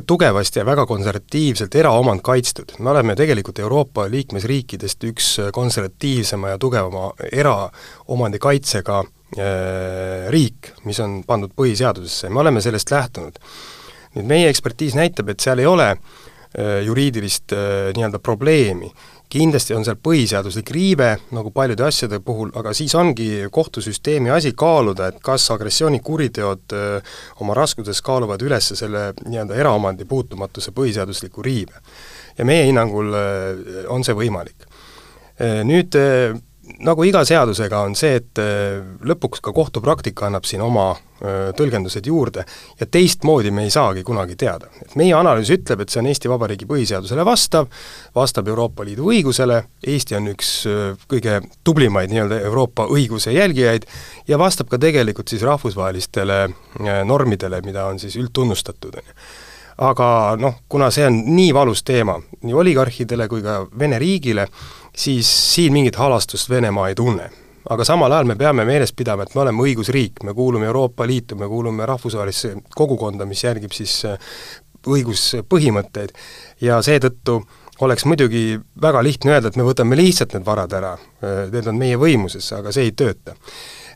tugevasti 0.07 0.61
ja 0.61 0.67
väga 0.67 0.87
konservatiivselt 0.87 1.75
eraomand 1.75 2.21
kaitstud. 2.23 2.73
me 2.79 2.91
oleme 2.91 3.17
tegelikult 3.17 3.59
Euroopa 3.59 4.07
liikmesriikidest 4.11 5.05
üks 5.05 5.29
konservatiivsema 5.53 6.49
ja 6.49 6.59
tugevama 6.59 7.13
eraomandi 7.33 8.39
kaitsega 8.39 9.01
äh, 9.01 10.29
riik, 10.31 10.73
mis 10.85 11.01
on 11.01 11.23
pandud 11.27 11.51
põhiseadusesse, 11.57 12.31
me 12.31 12.41
oleme 12.41 12.61
sellest 12.61 12.91
lähtunud. 12.91 13.39
nüüd 14.15 14.27
meie 14.27 14.49
ekspertiis 14.49 14.95
näitab, 14.95 15.29
et 15.29 15.41
seal 15.41 15.59
ei 15.59 15.67
ole 15.67 15.91
äh, 15.91 16.85
juriidilist 16.87 17.53
äh, 17.53 17.91
nii-öelda 17.97 18.19
probleemi 18.19 18.93
kindlasti 19.35 19.75
on 19.75 19.85
seal 19.87 19.99
põhiseaduslik 19.99 20.71
riive, 20.75 21.11
nagu 21.35 21.51
paljude 21.55 21.85
asjade 21.87 22.21
puhul, 22.25 22.53
aga 22.59 22.75
siis 22.77 22.95
ongi 22.99 23.49
kohtusüsteemi 23.53 24.31
asi 24.31 24.55
kaaluda, 24.57 25.11
et 25.11 25.21
kas 25.25 25.49
agressioonikuriteod 25.55 26.75
öö, 26.79 27.01
oma 27.43 27.57
raskuses 27.59 28.03
kaaluvad 28.07 28.43
üles 28.47 28.71
selle 28.79 29.09
nii-öelda 29.25 29.59
eraomandi 29.59 30.07
puutumatuse 30.09 30.75
põhiseadusliku 30.77 31.43
riive. 31.43 31.83
ja 32.39 32.45
meie 32.45 32.67
hinnangul 32.67 33.15
öö, 33.15 33.87
on 33.89 34.05
see 34.07 34.15
võimalik. 34.15 34.69
Nüüd 35.67 35.97
nagu 36.85 37.05
iga 37.05 37.25
seadusega, 37.27 37.83
on 37.85 37.95
see, 37.99 38.19
et 38.21 38.41
äh, 38.41 38.81
lõpuks 39.07 39.43
ka 39.45 39.53
kohtupraktika 39.57 40.29
annab 40.29 40.47
siin 40.49 40.63
oma 40.65 40.91
äh, 40.95 41.53
tõlgendused 41.57 42.07
juurde 42.09 42.45
ja 42.81 42.87
teistmoodi 42.87 43.53
me 43.55 43.67
ei 43.67 43.73
saagi 43.75 44.05
kunagi 44.07 44.37
teada. 44.41 44.71
et 44.83 44.97
meie 45.01 45.15
analüüs 45.17 45.53
ütleb, 45.55 45.85
et 45.85 45.93
see 45.93 46.01
on 46.03 46.11
Eesti 46.11 46.31
Vabariigi 46.33 46.69
põhiseadusele 46.71 47.25
vastav, 47.27 47.69
vastab 48.17 48.49
Euroopa 48.49 48.85
Liidu 48.85 49.11
õigusele, 49.13 49.63
Eesti 49.87 50.19
on 50.19 50.29
üks 50.35 50.53
äh, 50.71 50.85
kõige 51.11 51.41
tublimaid 51.65 52.13
nii-öelda 52.13 52.41
Euroopa 52.51 52.89
õiguse 52.93 53.35
jälgijaid 53.37 53.89
ja 54.29 54.41
vastab 54.41 54.73
ka 54.73 54.81
tegelikult 54.81 55.33
siis 55.33 55.45
rahvusvahelistele 55.45 56.45
normidele, 57.05 57.61
mida 57.65 57.87
on 57.87 58.01
siis 58.03 58.17
üldtunnustatud, 58.21 58.97
on 59.01 59.13
ju 59.13 59.19
aga 59.83 60.09
noh, 60.39 60.61
kuna 60.71 60.91
see 60.95 61.07
on 61.07 61.17
nii 61.35 61.51
valus 61.55 61.83
teema 61.87 62.17
nii 62.45 62.55
oligarhidele 62.55 63.27
kui 63.31 63.43
ka 63.43 63.65
Vene 63.79 63.99
riigile, 63.99 64.47
siis 64.97 65.31
siin 65.55 65.73
mingit 65.73 65.97
halastust 65.97 66.51
Venemaa 66.51 66.89
ei 66.89 66.95
tunne 66.95 67.31
aga 67.71 67.85
samal 67.85 68.13
ajal 68.13 68.29
me 68.29 68.37
peame 68.37 68.65
meeles 68.69 68.93
pidama, 68.93 69.25
et 69.25 69.35
me 69.35 69.41
oleme 69.45 69.65
õigusriik, 69.65 70.23
me 70.25 70.35
kuulume 70.37 70.69
Euroopa 70.69 71.07
Liitu, 71.09 71.37
me 71.41 71.49
kuulume 71.49 71.87
rahvusvahelisse 71.89 72.55
kogukonda, 72.77 73.25
mis 73.29 73.45
järgib 73.45 73.73
siis 73.73 73.95
äh, 74.09 74.19
õiguspõhimõtteid 74.85 76.13
ja 76.65 76.81
seetõttu 76.85 77.41
oleks 77.85 78.05
muidugi 78.07 78.59
väga 78.81 79.03
lihtne 79.03 79.35
öelda, 79.35 79.51
et 79.51 79.57
me 79.59 79.67
võtame 79.67 79.97
lihtsalt 79.99 80.37
need 80.37 80.47
varad 80.47 80.77
ära, 80.77 80.93
äh, 81.25 81.41
need 81.53 81.73
on 81.73 81.81
meie 81.81 81.99
võimuses, 82.01 82.51
aga 82.57 82.73
see 82.75 82.91
ei 82.91 82.95
tööta. 82.97 83.37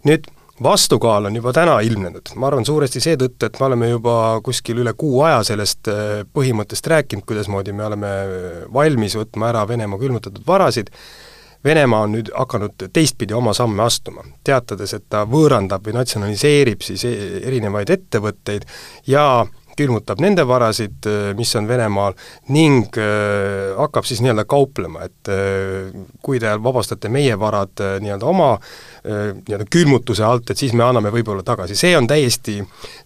nüüd 0.08 0.30
vastukaal 0.62 1.28
on 1.28 1.36
juba 1.36 1.52
täna 1.56 1.78
ilmnenud, 1.84 2.32
ma 2.36 2.50
arvan 2.50 2.66
suuresti 2.66 3.00
seetõttu, 3.02 3.46
et 3.46 3.60
me 3.60 3.66
oleme 3.68 3.88
juba 3.92 4.16
kuskil 4.44 4.82
üle 4.82 4.92
kuu 4.98 5.22
aja 5.26 5.40
sellest 5.52 5.90
äh, 5.92 6.20
põhimõttest 6.34 6.86
rääkinud, 6.90 7.26
kuidasmoodi 7.28 7.74
me 7.76 7.86
oleme 7.86 8.12
valmis 8.74 9.16
võtma 9.18 9.52
ära 9.52 9.64
Venemaa 9.68 10.00
külmutatud 10.00 10.46
varasid, 10.46 10.92
Venemaa 11.64 12.04
on 12.06 12.12
nüüd 12.14 12.28
hakanud 12.34 12.88
teistpidi 12.94 13.34
oma 13.34 13.50
samme 13.56 13.82
astuma, 13.82 14.22
teatades, 14.46 14.92
et 14.94 15.08
ta 15.10 15.24
võõrandab 15.26 15.88
või 15.88 15.96
natsionaliseerib 15.96 16.84
siis 16.86 17.02
e-, 17.08 17.40
erinevaid 17.50 17.90
ettevõtteid 17.90 18.66
ja 19.10 19.24
külmutab 19.78 20.20
nende 20.22 20.44
varasid, 20.48 21.06
mis 21.38 21.54
on 21.58 21.68
Venemaal, 21.68 22.16
ning 22.54 22.98
äh, 22.98 23.76
hakkab 23.78 24.06
siis 24.08 24.22
nii-öelda 24.24 24.44
kauplema, 24.48 25.06
et 25.06 25.30
äh, 25.32 25.94
kui 26.24 26.40
te 26.42 26.52
vabastate 26.62 27.10
meie 27.12 27.38
varad 27.38 27.84
äh, 27.84 27.96
nii-öelda 28.02 28.28
oma 28.28 28.52
nii-öelda 29.08 29.64
külmutuse 29.72 30.24
alt, 30.26 30.50
et 30.50 30.60
siis 30.60 30.74
me 30.76 30.82
anname 30.84 31.12
võib-olla 31.14 31.44
tagasi, 31.46 31.76
see 31.78 31.94
on 31.96 32.08
täiesti 32.10 32.58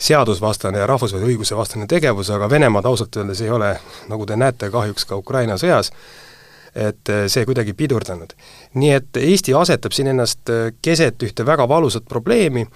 seadusvastane 0.03 0.81
ja 0.81 0.89
rahvusvahelise 0.91 1.31
õiguse 1.31 1.59
vastane 1.59 1.87
tegevus, 1.91 2.33
aga 2.35 2.49
Venemaad 2.51 2.89
ausalt 2.91 3.21
öeldes 3.21 3.45
ei 3.45 3.53
ole, 3.53 3.75
nagu 4.11 4.27
te 4.27 4.39
näete 4.41 4.71
kahjuks 4.73 5.07
ka 5.07 5.21
Ukraina 5.21 5.59
sõjas, 5.61 5.93
et 6.75 7.09
äh, 7.13 7.27
see 7.29 7.45
kuidagi 7.49 7.75
pidurdanud. 7.77 8.33
nii 8.75 8.93
et 8.97 9.17
Eesti 9.21 9.55
asetab 9.55 9.93
siin 9.93 10.09
ennast 10.15 10.49
äh, 10.51 10.73
keset 10.83 11.23
ühte 11.23 11.47
väga 11.47 11.69
valusat 11.69 12.09
probleemi 12.09 12.67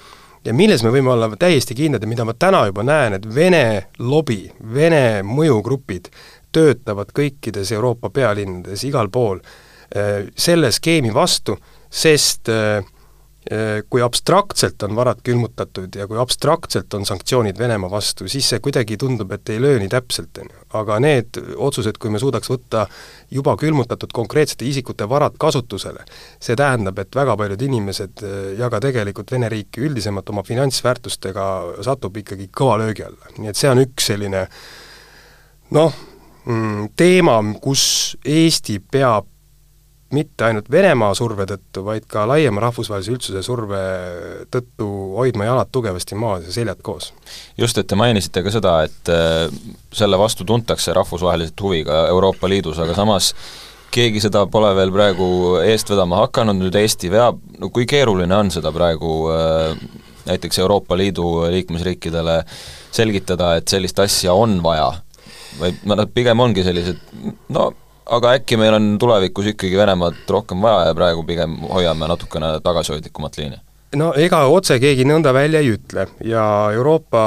ja 0.46 0.54
milles 0.54 0.82
me 0.86 0.92
võime 0.94 1.10
olla 1.12 1.28
täiesti 1.38 1.74
kindlad 1.74 2.04
ja 2.04 2.08
mida 2.10 2.24
ma 2.24 2.34
täna 2.38 2.64
juba 2.68 2.84
näen, 2.86 3.18
et 3.18 3.28
Vene 3.34 3.90
lobi, 3.98 4.44
Vene 4.74 5.22
mõjugrupid 5.26 6.10
töötavad 6.54 7.10
kõikides 7.16 7.72
Euroopa 7.74 8.10
pealinnades, 8.14 8.84
igal 8.88 9.10
pool, 9.12 9.42
äh, 9.92 10.28
selle 10.34 10.72
skeemi 10.72 11.12
vastu, 11.14 11.58
sest 11.90 12.50
Äh, 12.52 12.84
kui 13.88 14.02
abstraktselt 14.02 14.82
on 14.82 14.96
varad 14.96 15.20
külmutatud 15.22 15.94
ja 15.94 16.06
kui 16.10 16.18
abstraktselt 16.18 16.94
on 16.98 17.04
sanktsioonid 17.06 17.58
Venemaa 17.58 17.90
vastu, 17.90 18.26
siis 18.28 18.48
see 18.50 18.62
kuidagi 18.62 18.96
tundub, 18.98 19.30
et 19.36 19.52
ei 19.54 19.60
löö 19.62 19.78
nii 19.78 19.90
täpselt, 19.92 20.40
on 20.42 20.48
ju. 20.50 20.64
aga 20.80 20.96
need 21.02 21.38
otsused, 21.54 22.00
kui 22.02 22.10
me 22.10 22.18
suudaks 22.18 22.50
võtta 22.50 22.86
juba 23.30 23.54
külmutatud 23.60 24.10
konkreetsete 24.16 24.66
isikute 24.66 25.06
varad 25.08 25.38
kasutusele, 25.38 26.02
see 26.42 26.58
tähendab, 26.58 26.98
et 26.98 27.14
väga 27.14 27.36
paljud 27.38 27.62
inimesed 27.68 28.24
äh, 28.26 28.34
ja 28.58 28.70
ka 28.72 28.82
tegelikult 28.82 29.30
Vene 29.36 29.48
riik 29.52 29.78
üldisemalt 29.78 30.34
oma 30.34 30.42
finantsväärtustega 30.46 31.46
satub 31.86 32.18
ikkagi 32.18 32.50
kõva 32.50 32.80
löögi 32.82 33.06
alla, 33.06 33.30
nii 33.38 33.52
et 33.52 33.62
see 33.62 33.70
on 33.70 33.84
üks 33.84 34.10
selline 34.10 34.46
noh, 35.76 36.02
mm, 36.44 36.92
teema, 36.98 37.38
kus 37.62 38.16
Eesti 38.24 38.80
peab 38.80 39.30
mitte 40.14 40.46
ainult 40.46 40.68
Venemaa 40.70 41.14
surve 41.18 41.46
tõttu, 41.50 41.82
vaid 41.86 42.06
ka 42.10 42.26
laiema 42.30 42.62
rahvusvahelise 42.62 43.12
üldsuse 43.14 43.42
surve 43.42 43.80
tõttu 44.54 44.88
hoidma 45.16 45.48
jalad 45.48 45.70
tugevasti 45.74 46.18
maas 46.18 46.46
ja 46.46 46.54
seljad 46.54 46.82
koos. 46.86 47.12
just, 47.58 47.78
et 47.78 47.86
te 47.86 47.98
mainisite 47.98 48.42
ka 48.46 48.52
seda, 48.54 48.76
et 48.86 49.12
äh, 49.12 49.46
selle 49.92 50.18
vastu 50.18 50.46
tuntakse 50.46 50.94
rahvusvaheliselt 50.94 51.60
huvi 51.60 51.82
ka 51.88 52.06
Euroopa 52.12 52.48
Liidus, 52.48 52.78
aga 52.78 52.94
samas 52.94 53.32
keegi 53.96 54.20
seda 54.22 54.44
pole 54.52 54.74
veel 54.76 54.92
praegu 54.94 55.28
eest 55.64 55.90
vedama 55.90 56.22
hakanud, 56.26 56.58
nüüd 56.60 56.76
Eesti 56.78 57.10
veab, 57.10 57.40
no 57.58 57.70
kui 57.74 57.86
keeruline 57.88 58.36
on 58.36 58.52
seda 58.54 58.72
praegu 58.74 59.16
äh, 59.32 59.74
näiteks 60.26 60.58
Euroopa 60.62 60.98
Liidu 60.98 61.46
liikmesriikidele 61.50 62.42
selgitada, 62.94 63.56
et 63.58 63.68
sellist 63.68 63.98
asja 64.02 64.36
on 64.36 64.60
vaja? 64.62 64.92
või 65.56 65.72
nad 65.88 66.10
pigem 66.12 66.40
ongi 66.42 66.60
sellised 66.66 66.98
no 67.54 67.70
aga 68.06 68.36
äkki 68.38 68.58
meil 68.60 68.74
on 68.76 68.96
tulevikus 69.02 69.52
ikkagi 69.52 69.76
Venemaad 69.78 70.26
rohkem 70.30 70.62
vaja 70.62 70.90
ja 70.90 70.94
praegu 70.94 71.24
pigem 71.26 71.56
hoiame 71.70 72.08
natukene 72.10 72.56
tagasihoidlikumat 72.64 73.38
liini? 73.38 73.58
no 73.96 74.10
ega 74.18 74.42
otse 74.52 74.78
keegi 74.82 75.06
nõnda 75.08 75.32
välja 75.34 75.62
ei 75.62 75.72
ütle 75.74 76.06
ja 76.26 76.44
Euroopa 76.74 77.22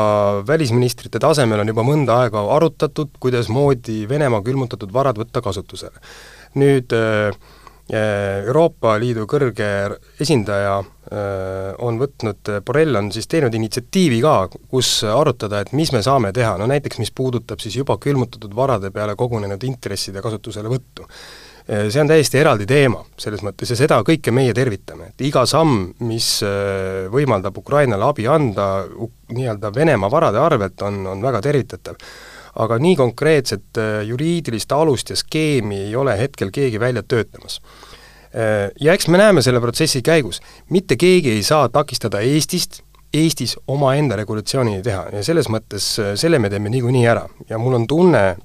välisministrite 0.48 1.22
tasemel 1.22 1.64
on 1.64 1.72
juba 1.72 1.86
mõnda 1.88 2.20
aega 2.24 2.44
arutatud, 2.56 3.14
kuidasmoodi 3.20 4.04
Venemaa 4.10 4.44
külmutatud 4.46 4.94
varad 4.94 5.20
võtta 5.20 5.42
kasutusele. 5.42 6.00
nüüd 6.56 6.94
äh, 6.96 7.36
äh 7.94 8.46
Euroopa 8.46 8.98
Liidu 9.00 9.26
kõrge 9.28 9.98
esindaja 10.20 10.84
on 11.10 11.98
võtnud, 11.98 12.50
Borrell 12.66 12.98
on 13.00 13.08
siis 13.14 13.28
teinud 13.30 13.54
initsiatiivi 13.58 14.20
ka, 14.22 14.34
kus 14.70 15.00
arutada, 15.10 15.64
et 15.64 15.72
mis 15.74 15.90
me 15.96 16.04
saame 16.06 16.30
teha, 16.36 16.54
no 16.60 16.68
näiteks 16.70 17.02
mis 17.02 17.12
puudutab 17.16 17.62
siis 17.64 17.80
juba 17.80 17.98
külmutatud 18.02 18.54
varade 18.56 18.92
peale 18.94 19.16
kogunenud 19.18 19.64
intresside 19.66 20.22
kasutuselevõttu. 20.22 21.08
See 21.70 22.02
on 22.02 22.10
täiesti 22.10 22.40
eraldi 22.42 22.66
teema 22.70 23.04
selles 23.18 23.44
mõttes 23.46 23.70
ja 23.70 23.78
seda 23.78 24.00
kõike 24.06 24.34
meie 24.34 24.54
tervitame, 24.58 25.12
et 25.12 25.26
iga 25.26 25.44
samm, 25.50 25.92
mis 26.06 26.30
võimaldab 27.14 27.58
Ukrainale 27.62 28.08
abi 28.08 28.26
anda 28.30 28.70
nii-öelda 29.34 29.74
Venemaa 29.76 30.10
varade 30.10 30.42
arvelt, 30.42 30.82
on, 30.86 31.04
on 31.10 31.22
väga 31.26 31.42
tervitatav. 31.46 31.98
Aga 32.60 32.80
nii 32.82 32.96
konkreetset 32.98 33.78
juriidilist 34.06 34.74
alust 34.74 35.14
ja 35.14 35.18
skeemi 35.18 35.84
ei 35.88 35.94
ole 35.96 36.18
hetkel 36.18 36.50
keegi 36.54 36.82
välja 36.82 37.06
töötamas 37.06 37.62
ja 38.80 38.94
eks 38.94 39.08
me 39.08 39.18
näeme 39.18 39.42
selle 39.42 39.60
protsessi 39.60 40.04
käigus, 40.06 40.42
mitte 40.70 40.96
keegi 40.96 41.32
ei 41.32 41.44
saa 41.44 41.70
takistada 41.70 42.20
Eestist, 42.22 42.84
Eestis 43.14 43.56
omaenda 43.68 44.14
regulatsiooni 44.20 44.84
teha 44.86 45.08
ja 45.16 45.22
selles 45.26 45.48
mõttes 45.50 45.86
äh, 45.98 46.12
selle 46.20 46.38
me 46.40 46.50
teeme 46.54 46.70
niikuinii 46.70 47.08
ära. 47.10 47.24
ja 47.50 47.58
mul 47.58 47.74
on 47.80 47.88
tunne 47.88 48.22
äh, 48.30 48.36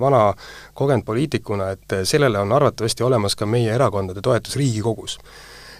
vana 0.00 0.32
kogenud 0.74 1.04
poliitikuna, 1.06 1.70
et 1.70 1.94
sellele 2.02 2.40
on 2.42 2.52
arvatavasti 2.52 3.06
olemas 3.06 3.36
ka 3.38 3.46
meie 3.46 3.70
erakondade 3.74 4.20
toetus 4.20 4.56
Riigikogus. 4.56 5.18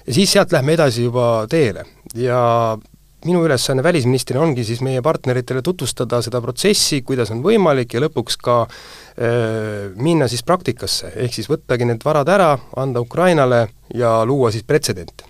ja 0.07 0.15
siis 0.15 0.33
sealt 0.33 0.53
lähme 0.53 0.73
edasi 0.79 1.09
juba 1.09 1.47
teele 1.50 1.85
ja 2.15 2.79
minu 3.27 3.43
ülesanne 3.47 3.83
välisministrina 3.83 4.43
ongi 4.45 4.65
siis 4.65 4.81
meie 4.85 5.03
partneritele 5.03 5.63
tutvustada 5.63 6.21
seda 6.23 6.41
protsessi, 6.45 7.03
kuidas 7.07 7.33
on 7.35 7.43
võimalik 7.43 7.97
ja 7.97 8.03
lõpuks 8.05 8.39
ka 8.43 8.61
äh, 8.63 9.89
minna 9.97 10.29
siis 10.31 10.45
praktikasse, 10.47 11.13
ehk 11.17 11.35
siis 11.35 11.51
võttagi 11.51 11.89
need 11.89 12.05
varad 12.07 12.31
ära, 12.31 12.53
anda 12.77 13.03
Ukrainale 13.03 13.67
ja 13.95 14.21
luua 14.27 14.53
siis 14.55 14.67
pretsedente. 14.67 15.27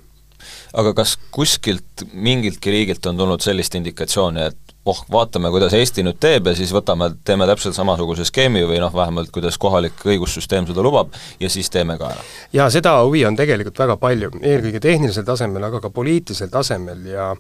aga 0.76 0.92
kas 0.95 1.16
kuskilt, 1.30 2.07
mingiltki 2.12 2.71
riigilt 2.71 3.07
on 3.07 3.16
tulnud 3.16 3.40
sellist 3.42 3.75
indikatsiooni, 3.75 4.42
et 4.52 4.75
oh, 4.88 5.00
vaatame, 5.12 5.50
kuidas 5.50 5.75
Eesti 5.76 6.04
nüüd 6.04 6.18
teeb 6.21 6.49
ja 6.49 6.54
siis 6.57 6.73
võtame, 6.75 7.11
teeme 7.25 7.47
täpselt 7.49 7.76
samasuguse 7.76 8.25
skeemi 8.28 8.64
või 8.68 8.80
noh, 8.83 8.92
vähemalt 8.95 9.33
kuidas 9.35 9.59
kohalik 9.61 10.04
õigussüsteem 10.04 10.68
seda 10.68 10.85
lubab 10.85 11.16
ja 11.40 11.50
siis 11.52 11.71
teeme 11.73 11.99
ka 12.00 12.12
ära? 12.12 12.28
jaa, 12.52 12.68
seda 12.73 12.99
huvi 13.02 13.25
on 13.28 13.37
tegelikult 13.37 13.80
väga 13.80 13.99
palju, 14.00 14.33
eelkõige 14.42 14.80
tehnilisel 14.85 15.26
tasemel, 15.28 15.68
aga 15.68 15.83
ka 15.85 15.92
poliitilisel 15.95 16.52
tasemel 16.52 17.04
ja 17.11 17.33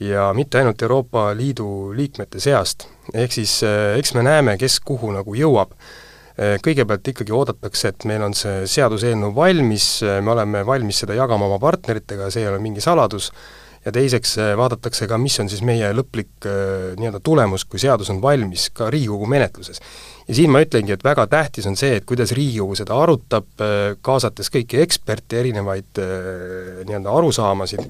ja 0.00 0.30
mitte 0.34 0.60
ainult 0.60 0.82
Euroopa 0.82 1.30
Liidu 1.36 1.92
liikmete 1.96 2.40
seast, 2.40 2.86
ehk 3.14 3.34
siis 3.34 3.60
eh, 3.66 3.96
eks 3.98 4.14
me 4.14 4.24
näeme, 4.26 4.56
kes 4.60 4.78
kuhu 4.86 5.12
nagu 5.14 5.34
jõuab. 5.34 5.74
Eh, 6.40 6.56
kõigepealt 6.64 7.10
ikkagi 7.12 7.34
oodatakse, 7.36 7.90
et 7.90 8.06
meil 8.08 8.22
on 8.24 8.36
see 8.36 8.62
seaduseelnõu 8.70 9.34
valmis, 9.36 9.88
eh, 10.06 10.20
me 10.24 10.32
oleme 10.32 10.62
valmis 10.66 11.02
seda 11.02 11.16
jagama 11.18 11.48
oma 11.50 11.58
partneritega, 11.62 12.30
see 12.30 12.46
ei 12.46 12.52
ole 12.52 12.62
mingi 12.62 12.84
saladus, 12.84 13.32
ja 13.84 13.92
teiseks 13.92 14.34
vaadatakse 14.60 15.08
ka, 15.08 15.18
mis 15.18 15.38
on 15.40 15.48
siis 15.48 15.62
meie 15.64 15.88
lõplik 15.96 16.46
nii-öelda 17.00 17.20
tulemus, 17.24 17.64
kui 17.64 17.80
seadus 17.80 18.10
on 18.12 18.20
valmis 18.22 18.68
ka 18.76 18.90
Riigikogu 18.92 19.28
menetluses. 19.30 19.80
ja 20.28 20.34
siin 20.36 20.52
ma 20.52 20.60
ütlengi, 20.60 20.92
et 20.92 21.04
väga 21.04 21.26
tähtis 21.26 21.66
on 21.66 21.76
see, 21.80 21.96
et 21.96 22.04
kuidas 22.08 22.34
Riigikogu 22.36 22.76
seda 22.76 22.98
arutab, 23.00 23.48
kaasates 24.02 24.52
kõiki 24.52 24.82
eksperte, 24.84 25.40
erinevaid 25.40 26.02
nii-öelda 26.84 27.16
arusaamasid, 27.16 27.88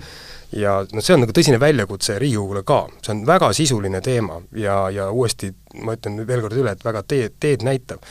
ja 0.56 0.80
noh, 0.92 1.04
see 1.04 1.14
on 1.14 1.24
nagu 1.24 1.34
tõsine 1.34 1.60
väljakutse 1.62 2.18
Riigikogule 2.22 2.62
ka, 2.66 2.84
see 3.02 3.14
on 3.14 3.24
väga 3.28 3.50
sisuline 3.56 4.00
teema 4.04 4.40
ja, 4.56 4.82
ja 4.94 5.10
uuesti 5.10 5.52
ma 5.84 5.94
ütlen 5.98 6.22
veel 6.26 6.42
kord 6.44 6.58
üle, 6.58 6.74
et 6.74 6.86
väga 6.86 7.02
teed, 7.06 7.36
teed 7.42 7.66
näitav. 7.66 8.02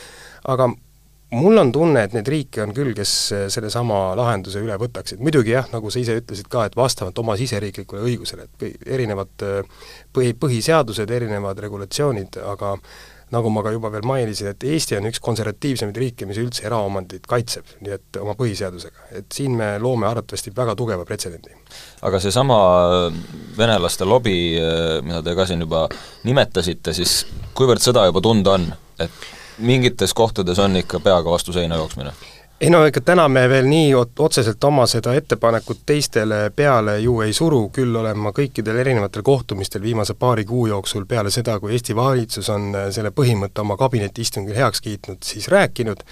aga 0.48 0.70
mul 1.30 1.60
on 1.62 1.70
tunne, 1.72 2.02
et 2.04 2.14
neid 2.16 2.28
riike 2.30 2.64
on 2.64 2.72
küll, 2.74 2.90
kes 2.96 3.12
sellesama 3.54 4.00
lahenduse 4.18 4.62
üle 4.64 4.74
võtaksid, 4.80 5.22
muidugi 5.22 5.54
jah, 5.54 5.68
nagu 5.74 5.92
sa 5.92 6.02
ise 6.02 6.18
ütlesid 6.20 6.50
ka, 6.50 6.66
et 6.66 6.76
vastavalt 6.78 7.18
oma 7.22 7.36
siseriiklikule 7.38 8.02
õigusele, 8.06 8.48
et 8.48 8.90
erinevad 8.98 9.46
põhi, 10.14 10.34
põhiseadused, 10.34 11.14
erinevad 11.14 11.62
regulatsioonid, 11.62 12.40
aga 12.50 12.76
nagu 13.30 13.50
ma 13.54 13.62
ka 13.62 13.70
juba 13.70 13.92
veel 13.94 14.06
mainisin, 14.10 14.50
et 14.50 14.64
Eesti 14.66 14.96
on 14.98 15.06
üks 15.06 15.20
konservatiivsemaid 15.22 15.98
riike, 16.02 16.26
mis 16.26 16.38
üldse 16.42 16.64
eraomandit 16.66 17.28
kaitseb, 17.30 17.68
nii 17.84 17.94
et 17.94 18.18
oma 18.18 18.34
põhiseadusega, 18.38 19.10
et 19.20 19.30
siin 19.34 19.54
me 19.58 19.76
loome 19.82 20.08
arvatavasti 20.08 20.50
väga 20.56 20.74
tugeva 20.78 21.06
pretsedendi. 21.06 21.54
aga 22.02 22.20
seesama 22.20 22.56
venelaste 23.58 24.08
lobi, 24.08 24.38
mida 25.06 25.22
te 25.22 25.36
ka 25.38 25.46
siin 25.46 25.62
juba 25.62 25.86
nimetasite, 26.26 26.94
siis 26.96 27.20
kuivõrd 27.54 27.82
seda 27.84 28.08
juba 28.10 28.24
tunda 28.24 28.58
on, 28.58 28.66
et 28.98 29.28
mingites 29.60 30.14
kohtades 30.14 30.58
on 30.58 30.76
ikka 30.76 31.00
peaga 31.00 31.30
vastu 31.30 31.52
seina 31.52 31.76
jooksmine? 31.80 32.12
ei 32.60 32.70
no 32.70 32.82
ega 32.84 33.00
täna 33.00 33.24
me 33.32 33.46
veel 33.48 33.64
nii 33.68 33.92
otseselt 33.96 34.64
oma 34.68 34.84
seda 34.90 35.14
ettepanekut 35.16 35.78
teistele 35.86 36.50
peale 36.56 36.98
ju 37.00 37.20
ei 37.24 37.32
suru, 37.32 37.62
küll 37.72 37.96
olen 37.96 38.18
ma 38.20 38.34
kõikidel 38.36 38.82
erinevatel 38.82 39.24
kohtumistel 39.24 39.82
viimase 39.82 40.14
paari 40.14 40.44
kuu 40.44 40.66
jooksul 40.68 41.06
peale 41.08 41.32
seda, 41.32 41.56
kui 41.60 41.72
Eesti 41.72 41.96
valitsus 41.96 42.50
on 42.52 42.68
äh, 42.76 42.90
selle 42.92 43.14
põhimõtte 43.16 43.64
oma 43.64 43.78
kabinetiistungil 43.80 44.60
heaks 44.60 44.84
kiitnud, 44.84 45.22
siis 45.24 45.48
rääkinud, 45.48 46.04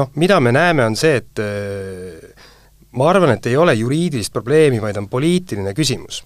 noh, 0.00 0.10
mida 0.14 0.40
me 0.40 0.52
näeme, 0.56 0.86
on 0.88 0.96
see, 0.96 1.20
et 1.20 1.44
äh, 1.44 2.48
ma 2.96 3.12
arvan, 3.12 3.36
et 3.36 3.52
ei 3.52 3.56
ole 3.60 3.76
juriidilist 3.76 4.32
probleemi, 4.32 4.80
vaid 4.80 4.96
on 4.96 5.08
poliitiline 5.12 5.76
küsimus. 5.76 6.24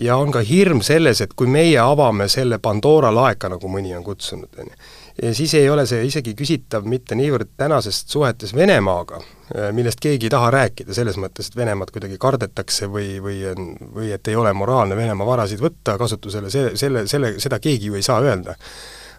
ja 0.00 0.16
on 0.16 0.32
ka 0.32 0.40
hirm 0.40 0.80
selles, 0.80 1.20
et 1.20 1.34
kui 1.36 1.46
meie 1.46 1.76
avame 1.78 2.24
selle 2.28 2.56
Pandora 2.58 3.10
laeka, 3.12 3.50
nagu 3.52 3.68
mõni 3.68 3.92
on 3.92 4.04
kutsunud, 4.04 4.48
on 4.58 4.70
ju, 4.72 4.78
siis 5.32 5.54
ei 5.54 5.70
ole 5.70 5.84
see 5.86 6.04
isegi 6.06 6.34
küsitav 6.38 6.86
mitte 6.88 7.16
niivõrd 7.18 7.52
tänasest 7.60 8.12
suhetes 8.12 8.54
Venemaaga, 8.56 9.20
äh, 9.54 9.68
millest 9.76 10.00
keegi 10.00 10.28
ei 10.28 10.32
taha 10.32 10.50
rääkida, 10.54 10.94
selles 10.96 11.18
mõttes, 11.20 11.50
et 11.50 11.56
Venemaad 11.56 11.92
kuidagi 11.92 12.18
kardetakse 12.20 12.88
või, 12.90 13.18
või 13.22 13.42
on, 13.52 13.74
või 13.94 14.12
et 14.14 14.28
ei 14.28 14.36
ole 14.36 14.52
moraalne 14.56 14.96
Venemaa 14.96 15.26
varasid 15.26 15.60
võtta 15.62 15.98
kasutusele, 16.00 16.50
see, 16.50 16.72
selle, 16.80 17.06
selle, 17.10 17.34
seda 17.42 17.60
keegi 17.62 17.92
ju 17.92 18.00
ei 18.00 18.06
saa 18.06 18.20
öelda. 18.24 18.56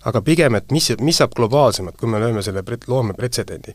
aga 0.03 0.19
pigem, 0.21 0.55
et 0.55 0.71
mis, 0.75 0.89
mis 0.99 1.15
saab 1.15 1.31
globaalsemalt, 1.31 1.95
kui 1.95 2.09
me 2.11 2.19
lööme 2.19 2.41
selle, 2.43 2.63
loome 2.87 3.13
pretsedendi. 3.13 3.71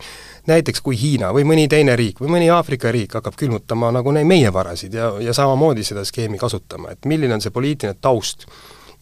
näiteks 0.46 0.80
kui 0.80 0.98
Hiina 1.00 1.30
või 1.32 1.44
mõni 1.44 1.68
teine 1.68 1.96
riik 1.96 2.20
või 2.20 2.34
mõni 2.34 2.50
Aafrika 2.52 2.92
riik 2.92 3.14
hakkab 3.14 3.36
külmutama 3.36 3.92
nagu 3.92 4.12
neid 4.12 4.26
meie 4.26 4.52
varasid 4.52 4.94
ja, 4.94 5.14
ja 5.20 5.32
samamoodi 5.32 5.84
seda 5.84 6.04
skeemi 6.04 6.38
kasutama, 6.38 6.90
et 6.90 7.06
milline 7.06 7.34
on 7.34 7.40
see 7.40 7.50
poliitiline 7.50 7.96
taust. 8.00 8.46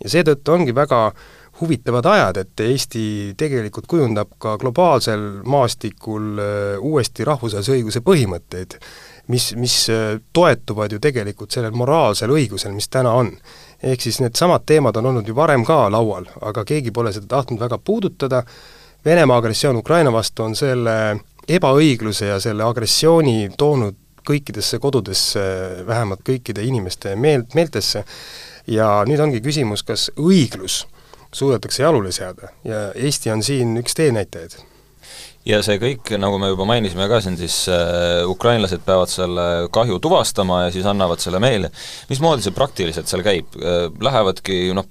ja 0.04 0.10
seetõttu 0.10 0.52
ongi 0.52 0.74
väga 0.74 1.06
äh, 1.06 1.45
huvitavad 1.60 2.06
ajad, 2.06 2.36
et 2.36 2.60
Eesti 2.60 3.34
tegelikult 3.36 3.86
kujundab 3.88 4.36
ka 4.38 4.56
globaalsel 4.58 5.20
maastikul 5.44 6.38
äh, 6.38 6.78
uuesti 6.80 7.24
rahvusvahelise 7.24 7.76
õiguse 7.76 8.02
põhimõtteid, 8.04 8.76
mis, 9.32 9.50
mis 9.56 9.76
äh, 9.92 10.18
toetuvad 10.32 10.92
ju 10.92 11.00
tegelikult 11.02 11.56
sellel 11.56 11.76
moraalsel 11.76 12.32
õigusel, 12.34 12.74
mis 12.76 12.88
täna 12.88 13.14
on. 13.16 13.32
ehk 13.82 14.00
siis 14.00 14.20
needsamad 14.20 14.64
teemad 14.66 14.96
on 14.96 15.06
olnud 15.12 15.28
ju 15.28 15.34
varem 15.36 15.64
ka 15.64 15.86
laual, 15.92 16.26
aga 16.40 16.64
keegi 16.64 16.90
pole 16.90 17.12
seda 17.12 17.26
tahtnud 17.36 17.60
väga 17.60 17.78
puudutada, 17.78 18.44
Venemaa 19.06 19.36
agressioon 19.38 19.76
Ukraina 19.76 20.10
vastu 20.10 20.42
on 20.42 20.56
selle 20.58 21.20
ebaõigluse 21.48 22.26
ja 22.26 22.40
selle 22.42 22.64
agressiooni 22.66 23.52
toonud 23.58 23.94
kõikidesse 24.26 24.80
kodudesse, 24.82 25.44
vähemalt 25.86 26.24
kõikide 26.26 26.64
inimeste 26.66 27.14
meelt, 27.14 27.54
meeltesse, 27.54 28.02
ja 28.66 28.88
nüüd 29.06 29.22
ongi 29.22 29.40
küsimus, 29.44 29.84
kas 29.86 30.08
õiglus 30.18 30.82
suudetakse 31.36 31.84
jalule 31.84 32.12
seada 32.14 32.50
ja 32.64 32.88
Eesti 32.94 33.32
on 33.34 33.44
siin 33.44 33.76
üks 33.82 33.96
teenäitajaid 33.98 34.56
ja 35.46 35.60
see 35.62 35.78
kõik, 35.82 36.10
nagu 36.20 36.40
me 36.42 36.50
juba 36.50 36.66
mainisime 36.68 37.06
ka 37.10 37.20
siin, 37.24 37.38
siis 37.38 37.62
äh, 37.70 38.24
ukrainlased 38.28 38.82
peavad 38.86 39.12
selle 39.12 39.46
kahju 39.74 40.00
tuvastama 40.02 40.64
ja 40.66 40.74
siis 40.74 40.86
annavad 40.88 41.22
selle 41.22 41.40
meile. 41.42 41.70
mismoodi 42.10 42.46
see 42.46 42.56
praktiliselt 42.56 43.10
seal 43.10 43.24
käib 43.26 43.58
äh,, 43.60 43.86
lähevadki 44.02 44.74
noh, 44.76 44.88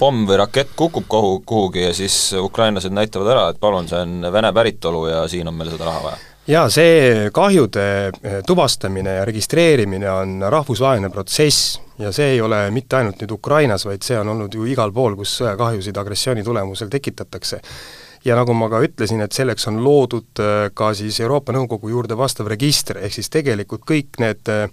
pomm 0.00 0.24
või 0.28 0.40
rakett 0.40 0.72
kukub 0.76 1.04
kohu, 1.08 1.40
kuhugi 1.46 1.84
ja 1.88 1.92
siis 1.96 2.32
ukrainlased 2.40 2.94
näitavad 2.96 3.32
ära, 3.32 3.48
et 3.52 3.60
palun, 3.60 3.88
see 3.88 4.00
on 4.00 4.32
Vene 4.32 4.52
päritolu 4.56 5.06
ja 5.10 5.26
siin 5.32 5.48
on 5.48 5.56
meil 5.56 5.72
seda 5.72 5.88
raha 5.88 6.08
vaja? 6.10 6.35
Jaa, 6.46 6.68
see 6.70 7.30
kahjude 7.34 7.84
äh, 8.06 8.38
tuvastamine 8.46 9.18
ja 9.18 9.24
registreerimine 9.26 10.10
on 10.10 10.44
rahvusvaheline 10.48 11.10
protsess 11.10 11.80
ja 11.98 12.12
see 12.14 12.36
ei 12.36 12.40
ole 12.40 12.66
mitte 12.70 12.98
ainult 13.00 13.22
nüüd 13.22 13.32
Ukrainas, 13.34 13.86
vaid 13.88 14.04
see 14.06 14.18
on 14.18 14.30
olnud 14.34 14.54
ju 14.54 14.66
igal 14.68 14.92
pool, 14.94 15.16
kus 15.18 15.38
sõjakahjusid 15.40 15.96
agressiooni 15.98 16.44
tulemusel 16.46 16.92
tekitatakse. 16.92 17.60
ja 18.24 18.36
nagu 18.36 18.54
ma 18.58 18.68
ka 18.68 18.80
ütlesin, 18.82 19.20
et 19.22 19.32
selleks 19.32 19.68
on 19.70 19.82
loodud 19.84 20.42
äh, 20.42 20.68
ka 20.74 20.92
siis 20.94 21.20
Euroopa 21.20 21.52
Nõukogu 21.52 21.90
juurde 21.90 22.16
vastav 22.18 22.46
register, 22.46 22.98
ehk 22.98 23.14
siis 23.14 23.30
tegelikult 23.30 23.82
kõik 23.86 24.20
need 24.22 24.48
äh, 24.52 24.70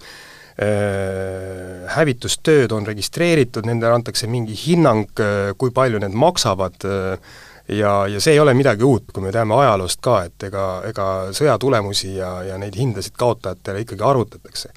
hävitustööd 1.95 2.71
on 2.71 2.85
registreeritud, 2.85 3.65
nendele 3.65 3.95
antakse 3.97 4.27
mingi 4.29 4.53
hinnang, 4.53 5.09
kui 5.57 5.71
palju 5.73 5.97
need 6.03 6.13
maksavad 6.13 6.85
äh,, 6.85 7.33
ja, 7.69 8.07
ja 8.07 8.21
see 8.21 8.33
ei 8.33 8.39
ole 8.39 8.53
midagi 8.53 8.83
uut, 8.83 9.11
kui 9.13 9.23
me 9.23 9.31
teame 9.31 9.55
ajaloost 9.55 10.01
ka, 10.03 10.23
et 10.27 10.43
ega, 10.49 10.67
ega 10.89 11.07
sõja 11.35 11.57
tulemusi 11.59 12.15
ja, 12.17 12.35
ja 12.43 12.57
neid 12.57 12.75
hindasid 12.77 13.15
kaotajatele 13.17 13.85
ikkagi 13.85 14.03
arvutatakse 14.03 14.73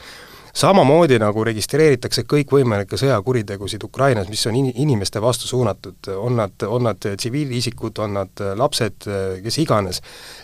samamoodi 0.56 1.18
nagu 1.20 1.44
registreeritakse 1.44 2.24
kõikvõimalikke 2.28 2.96
sõjakuritegusid 3.00 3.82
Ukrainas, 3.84 4.30
mis 4.32 4.44
on 4.48 4.56
in-, 4.56 4.72
inimeste 4.86 5.20
vastu 5.22 5.48
suunatud, 5.50 6.08
on 6.16 6.38
nad, 6.40 6.54
on 6.66 6.86
nad 6.88 7.00
tsiviilisikud, 7.04 7.98
on 8.04 8.16
nad 8.16 8.42
lapsed, 8.56 9.08
kes 9.44 9.58
iganes, 9.60 10.00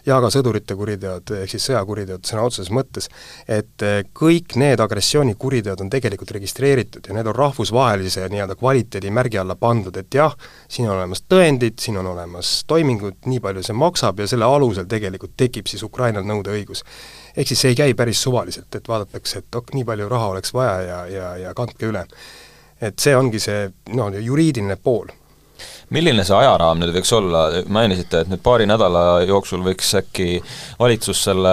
ja 0.07 0.19
ka 0.21 0.29
sõdurite 0.33 0.77
kuriteod, 0.77 1.33
ehk 1.43 1.55
siis 1.55 1.71
sõjakuriteod 1.71 2.29
sõna 2.29 2.45
otseses 2.49 2.73
mõttes, 2.75 3.09
et 3.49 3.87
kõik 4.19 4.57
need 4.61 4.85
agressioonikuriteod 4.85 5.81
on 5.85 5.93
tegelikult 5.93 6.35
registreeritud 6.37 7.09
ja 7.09 7.17
need 7.17 7.33
on 7.33 7.39
rahvusvahelise 7.39 8.29
nii-öelda 8.33 8.59
kvaliteedimärgi 8.61 9.41
alla 9.41 9.57
pandud, 9.57 9.97
et 9.97 10.21
jah, 10.21 10.37
siin 10.69 10.91
on 10.91 10.99
olemas 10.99 11.25
tõendid, 11.25 11.81
siin 11.81 11.97
on 12.03 12.13
olemas 12.13 12.59
toimingud, 12.69 13.23
nii 13.27 13.41
palju 13.41 13.65
see 13.65 13.81
maksab 13.81 14.21
ja 14.21 14.29
selle 14.29 14.49
alusel 14.49 14.89
tegelikult 14.91 15.37
tekib 15.41 15.71
siis 15.73 15.83
Ukrainal 15.89 16.27
nõudeõigus 16.29 16.85
ehk 17.37 17.49
siis 17.49 17.65
see 17.65 17.73
ei 17.73 17.79
käi 17.79 17.95
päris 17.99 18.23
suvaliselt, 18.23 18.71
et 18.75 18.89
vaadatakse, 18.89 19.43
et 19.43 19.61
ok, 19.61 19.75
nii 19.77 19.89
palju 19.89 20.09
raha 20.13 20.31
oleks 20.35 20.55
vaja 20.55 20.79
ja, 20.87 21.01
ja, 21.07 21.33
ja 21.47 21.55
kandke 21.55 21.89
üle. 21.89 22.07
et 22.83 22.99
see 22.99 23.17
ongi 23.17 23.39
see 23.41 23.69
noh, 23.95 24.11
juriidiline 24.19 24.77
pool 24.83 25.13
milline 25.93 26.25
see 26.27 26.37
ajaraam 26.37 26.81
nüüd 26.81 26.95
võiks 26.97 27.13
olla, 27.15 27.45
mainisite, 27.73 28.23
et 28.23 28.31
nüüd 28.33 28.43
paari 28.45 28.67
nädala 28.69 29.23
jooksul 29.29 29.63
võiks 29.65 29.93
äkki 30.01 30.41
valitsus 30.81 31.21
selle 31.29 31.53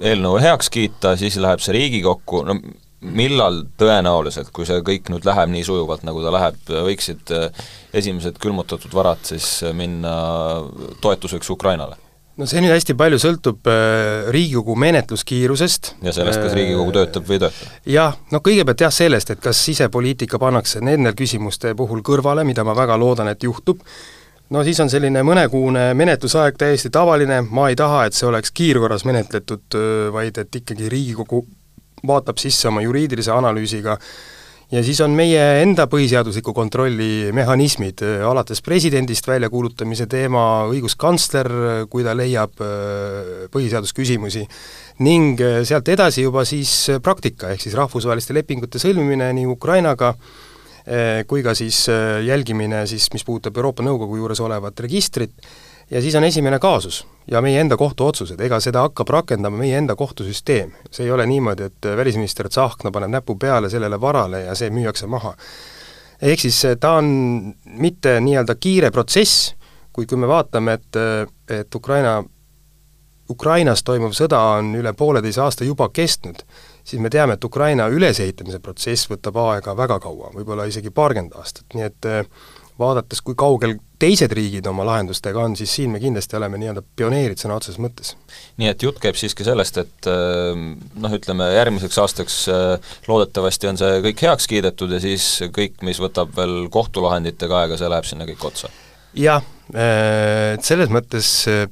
eelnõu 0.00 0.38
heaks 0.42 0.70
kiita, 0.72 1.16
siis 1.20 1.36
läheb 1.42 1.62
see 1.62 1.74
Riigikokku, 1.76 2.44
no 2.46 2.58
millal 3.04 3.64
tõenäoliselt, 3.80 4.48
kui 4.54 4.64
see 4.68 4.80
kõik 4.86 5.10
nüüd 5.12 5.26
läheb 5.28 5.50
nii 5.52 5.64
sujuvalt, 5.66 6.06
nagu 6.08 6.22
ta 6.24 6.32
läheb, 6.32 6.56
võiksid 6.88 7.34
esimesed 8.00 8.38
külmutatud 8.40 8.94
varad 8.96 9.20
siis 9.28 9.58
minna 9.76 10.14
toetuseks 11.04 11.52
Ukrainale? 11.52 12.03
No 12.36 12.48
see 12.50 12.62
nüüd 12.62 12.74
hästi 12.74 12.96
palju 12.98 13.20
sõltub 13.22 13.70
äh, 13.70 14.26
Riigikogu 14.34 14.74
menetluskiirusest. 14.80 15.94
ja 16.02 16.14
sellest, 16.14 16.42
kas 16.42 16.56
Riigikogu 16.56 16.90
äh, 16.90 16.96
töötab 16.98 17.28
või 17.28 17.38
ei 17.38 17.44
tööta? 17.44 17.70
jah, 17.94 18.18
no 18.32 18.40
kõigepealt 18.44 18.84
jah, 18.86 18.94
sellest, 18.94 19.30
et 19.34 19.42
kas 19.44 19.62
sisepoliitika 19.68 20.40
pannakse 20.42 20.82
nende 20.84 21.14
küsimuste 21.18 21.74
puhul 21.78 22.02
kõrvale, 22.06 22.46
mida 22.46 22.66
ma 22.66 22.76
väga 22.76 22.98
loodan, 23.00 23.30
et 23.30 23.46
juhtub, 23.46 23.82
no 24.50 24.64
siis 24.66 24.80
on 24.82 24.90
selline 24.92 25.22
mõnekuune 25.26 25.88
menetlusaeg 25.98 26.58
täiesti 26.58 26.90
tavaline, 26.94 27.42
ma 27.50 27.70
ei 27.70 27.78
taha, 27.78 28.04
et 28.08 28.18
see 28.18 28.28
oleks 28.28 28.54
kiirkorras 28.54 29.06
menetletud, 29.08 29.66
äh, 29.78 30.06
vaid 30.14 30.42
et 30.42 30.62
ikkagi 30.62 30.90
Riigikogu 30.90 31.44
vaatab 32.04 32.40
sisse 32.42 32.68
oma 32.68 32.82
juriidilise 32.84 33.32
analüüsiga 33.32 33.94
äh, 33.96 34.08
ja 34.72 34.82
siis 34.84 35.00
on 35.04 35.12
meie 35.16 35.40
enda 35.62 35.86
põhiseadusliku 35.90 36.54
kontrolli 36.56 37.32
mehhanismid, 37.36 38.02
äh, 38.04 38.24
alates 38.28 38.62
presidendist 38.64 39.28
väljakuulutamise 39.28 40.06
teema, 40.10 40.64
õiguskantsler, 40.72 41.50
kui 41.92 42.04
ta 42.06 42.14
leiab 42.16 42.62
äh, 42.64 43.44
põhiseadusküsimusi, 43.54 44.46
ning 45.04 45.40
äh, 45.44 45.60
sealt 45.68 45.88
edasi 45.92 46.24
juba 46.24 46.46
siis 46.48 46.74
praktika, 47.04 47.52
ehk 47.52 47.64
siis 47.64 47.76
rahvusvaheliste 47.78 48.36
lepingute 48.36 48.82
sõlmimine 48.82 49.32
nii 49.36 49.48
Ukrainaga, 49.54 50.14
kui 51.24 51.40
ka 51.40 51.54
siis 51.56 51.78
jälgimine 52.26 52.82
siis, 52.84 53.06
mis 53.14 53.22
puudutab 53.24 53.56
Euroopa 53.56 53.80
Nõukogu 53.86 54.18
juures 54.18 54.42
olevat 54.44 54.82
registrit, 54.84 55.32
ja 55.88 56.02
siis 56.04 56.12
on 56.20 56.26
esimene 56.28 56.58
kaasus 56.60 57.06
ja 57.30 57.40
meie 57.40 57.60
enda 57.60 57.76
kohtuotsused, 57.76 58.40
ega 58.40 58.60
seda 58.60 58.84
hakkab 58.84 59.08
rakendama 59.08 59.58
meie 59.60 59.78
enda 59.78 59.96
kohtusüsteem. 59.96 60.72
see 60.90 61.06
ei 61.06 61.12
ole 61.12 61.26
niimoodi, 61.26 61.62
et 61.62 61.88
välisminister 61.96 62.48
Tsahkna 62.48 62.90
paneb 62.90 63.10
näpu 63.10 63.36
peale 63.36 63.70
sellele 63.70 64.00
varale 64.00 64.44
ja 64.44 64.54
see 64.54 64.70
müüakse 64.70 65.06
maha. 65.06 65.34
ehk 66.22 66.40
siis 66.40 66.62
ta 66.80 66.92
on 66.92 67.54
mitte 67.64 68.20
nii-öelda 68.20 68.54
kiire 68.54 68.90
protsess, 68.90 69.54
kuid 69.92 70.08
kui 70.08 70.18
me 70.18 70.28
vaatame, 70.28 70.72
et, 70.72 70.96
et 71.50 71.74
Ukraina, 71.74 72.22
Ukrainas 73.30 73.82
toimuv 73.82 74.12
sõda 74.12 74.40
on 74.58 74.74
üle 74.74 74.92
pooleteise 74.92 75.40
aasta 75.40 75.64
juba 75.64 75.88
kestnud, 75.88 76.42
siis 76.84 77.00
me 77.02 77.10
teame, 77.10 77.38
et 77.38 77.44
Ukraina 77.44 77.88
ülesehitamise 77.88 78.58
protsess 78.58 79.08
võtab 79.10 79.38
aega 79.46 79.76
väga 79.76 79.98
kaua, 80.00 80.30
võib-olla 80.34 80.66
isegi 80.68 80.90
paarkümmend 80.90 81.32
aastat, 81.40 81.64
nii 81.74 81.84
et 81.88 82.10
vaadates, 82.80 83.20
kui 83.24 83.36
kaugel 83.38 83.76
teised 84.02 84.32
riigid 84.34 84.66
oma 84.66 84.84
lahendustega 84.88 85.44
on, 85.44 85.54
siis 85.58 85.72
siin 85.78 85.92
me 85.94 86.00
kindlasti 86.02 86.36
oleme 86.38 86.58
nii-öelda 86.60 86.82
pioneerid 86.98 87.40
sõna 87.40 87.58
otseses 87.58 87.80
mõttes. 87.82 88.14
nii 88.60 88.70
et 88.70 88.82
jutt 88.82 88.98
käib 89.02 89.18
siiski 89.18 89.46
sellest, 89.46 89.78
et 89.84 90.08
äh, 90.10 90.54
noh, 90.54 91.18
ütleme 91.18 91.50
järgmiseks 91.54 92.00
aastaks 92.02 92.38
äh, 92.52 92.94
loodetavasti 93.08 93.70
on 93.70 93.80
see 93.80 94.00
kõik 94.08 94.24
heaks 94.26 94.50
kiidetud 94.50 94.96
ja 94.96 95.02
siis 95.02 95.28
kõik, 95.54 95.78
mis 95.86 96.02
võtab 96.02 96.34
veel 96.36 96.64
kohtulahenditega 96.74 97.62
aega, 97.62 97.78
see 97.80 97.92
läheb 97.92 98.08
sinna 98.08 98.28
kõik 98.30 98.48
otsa? 98.50 98.72
jah, 99.14 99.44
et 99.70 100.66
selles 100.66 100.90
mõttes 100.90 101.28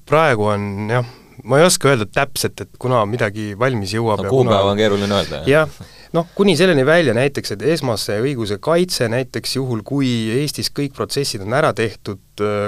praegu 0.07 0.47
on 0.53 0.71
jah, 0.93 1.09
ma 1.45 1.59
ei 1.59 1.67
oska 1.67 1.91
öelda 1.91 2.07
täpselt, 2.07 2.61
et 2.63 2.79
kuna 2.81 3.03
midagi 3.09 3.53
valmis 3.59 3.95
jõuab 3.97 4.23
no 4.23 4.31
kuupäeva 4.31 4.63
kuna... 4.63 4.71
on 4.73 4.81
keeruline 4.81 5.19
öelda, 5.19 5.43
jah? 5.49 5.67
jah, 5.67 5.93
noh, 6.17 6.29
kuni 6.35 6.55
selleni 6.57 6.85
välja 6.87 7.15
näiteks, 7.17 7.55
et 7.55 7.63
esmase 7.75 8.19
õiguse 8.23 8.59
kaitse 8.63 9.09
näiteks 9.13 9.57
juhul, 9.57 9.83
kui 9.87 10.09
Eestis 10.37 10.71
kõik 10.75 10.95
protsessid 10.97 11.45
on 11.45 11.57
ära 11.57 11.73
tehtud, 11.77 12.21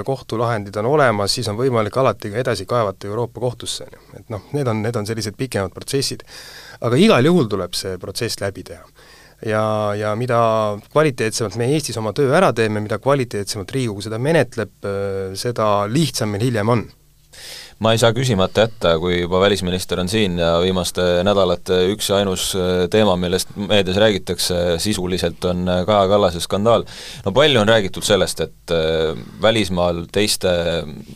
kohtulahendid 0.05 0.75
on 0.81 0.89
olemas, 0.93 1.35
siis 1.35 1.49
on 1.51 1.59
võimalik 1.59 1.97
alati 2.01 2.31
ka 2.33 2.41
edasi 2.41 2.67
kaevata 2.69 3.09
Euroopa 3.09 3.43
kohtusse, 3.43 3.85
on 3.85 3.97
ju. 3.97 4.05
et 4.19 4.33
noh, 4.33 4.47
need 4.57 4.71
on, 4.71 4.81
need 4.85 4.97
on 4.97 5.07
sellised 5.07 5.37
pikemad 5.37 5.75
protsessid. 5.75 6.25
aga 6.81 6.97
igal 6.99 7.25
juhul 7.25 7.47
tuleb 7.51 7.77
see 7.77 7.97
protsess 8.01 8.41
läbi 8.41 8.63
teha 8.65 8.83
ja, 9.45 9.63
ja 9.97 10.15
mida 10.15 10.39
kvaliteetsemalt 10.91 11.57
me 11.59 11.69
Eestis 11.75 11.97
oma 12.01 12.13
töö 12.13 12.33
ära 12.35 12.51
teeme, 12.53 12.81
mida 12.81 12.99
kvaliteetsemalt 12.99 13.71
Riigikogu 13.71 14.05
seda 14.05 14.19
menetleb, 14.19 14.75
seda 15.37 15.69
lihtsam 15.91 16.33
meil 16.33 16.49
hiljem 16.49 16.69
on 16.69 16.85
ma 17.79 17.91
ei 17.91 17.99
saa 17.99 18.13
küsimata 18.15 18.65
jätta, 18.65 18.93
kui 18.99 19.17
juba 19.19 19.39
välisminister 19.43 19.99
on 19.99 20.09
siin 20.09 20.37
ja 20.39 20.53
viimaste 20.63 21.03
nädalate 21.27 21.81
üks 21.91 22.07
ja 22.09 22.21
ainus 22.21 22.47
äh, 22.55 22.85
teema, 22.91 23.17
millest 23.19 23.51
meedias 23.55 23.99
räägitakse 23.99 24.77
sisuliselt, 24.79 25.43
on 25.45 25.67
äh, 25.69 25.81
Kaja 25.87 26.07
Kallase 26.07 26.39
skandaal. 26.43 26.85
no 27.25 27.33
palju 27.35 27.59
on 27.59 27.67
räägitud 27.67 28.07
sellest, 28.07 28.39
et 28.47 28.71
äh, 28.71 29.11
välismaal 29.41 30.05
teiste 30.11 30.49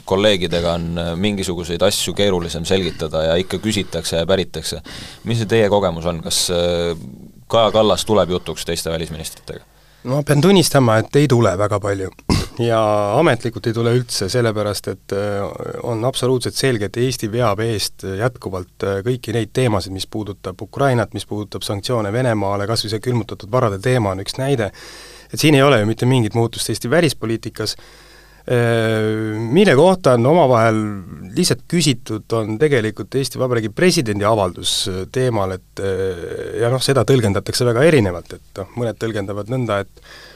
kolleegidega 0.06 0.76
on 0.76 1.02
mingisuguseid 1.16 1.82
asju 1.88 2.14
keerulisem 2.14 2.68
selgitada 2.68 3.24
ja 3.30 3.40
ikka 3.40 3.62
küsitakse 3.64 4.20
ja 4.20 4.28
päritakse. 4.28 4.82
mis 5.24 5.40
see 5.40 5.48
teie 5.48 5.70
kogemus 5.70 6.06
on, 6.06 6.24
kas 6.24 6.48
Kaja 7.50 7.72
Kallas 7.72 8.06
tuleb 8.06 8.36
jutuks 8.36 8.68
teiste 8.68 8.92
välisministritega? 8.92 9.64
ma 10.04 10.24
pean 10.24 10.42
tunnistama, 10.42 11.00
et 11.00 11.16
ei 11.16 11.28
tule 11.28 11.58
väga 11.58 11.80
palju 11.80 12.12
ja 12.60 12.80
ametlikult 13.20 13.70
ei 13.70 13.76
tule 13.76 13.94
üldse, 13.96 14.28
sellepärast 14.32 14.90
et 14.92 15.16
äh, 15.16 15.40
on 15.88 16.04
absoluutselt 16.08 16.58
selge, 16.60 16.90
et 16.90 17.00
Eesti 17.00 17.30
veab 17.32 17.62
eest 17.64 18.04
jätkuvalt 18.20 18.86
äh, 18.88 19.00
kõiki 19.06 19.36
neid 19.36 19.54
teemasid, 19.56 19.96
mis 19.96 20.08
puudutab 20.12 20.60
Ukrainat, 20.66 21.16
mis 21.16 21.28
puudutab 21.30 21.64
sanktsioone 21.66 22.12
Venemaale, 22.14 22.68
kas 22.70 22.84
või 22.86 22.94
see 22.96 23.08
külmutatud 23.08 23.52
varade 23.52 23.80
teema 23.84 24.14
on 24.14 24.26
üks 24.26 24.38
näide, 24.42 24.72
et 25.32 25.40
siin 25.40 25.56
ei 25.56 25.64
ole 25.64 25.82
ju 25.82 25.90
mitte 25.90 26.10
mingit 26.10 26.36
muutust 26.36 26.72
Eesti 26.74 26.92
välispoliitikas, 26.92 27.78
äh, 28.52 29.08
mille 29.40 29.76
kohta 29.80 30.18
on 30.20 30.28
omavahel 30.34 30.82
lihtsalt 31.38 31.64
küsitud, 31.72 32.28
on 32.36 32.58
tegelikult 32.60 33.16
Eesti 33.16 33.40
Vabariigi 33.40 33.72
presidendi 33.72 34.28
avaldus 34.28 34.82
teemal, 35.16 35.56
et 35.56 35.86
ja 36.60 36.74
noh, 36.74 36.84
seda 36.84 37.08
tõlgendatakse 37.08 37.68
väga 37.72 37.88
erinevalt, 37.88 38.36
et 38.36 38.60
noh, 38.60 38.76
mõned 38.82 39.00
tõlgendavad 39.00 39.54
nõnda, 39.54 39.86
et 39.86 40.28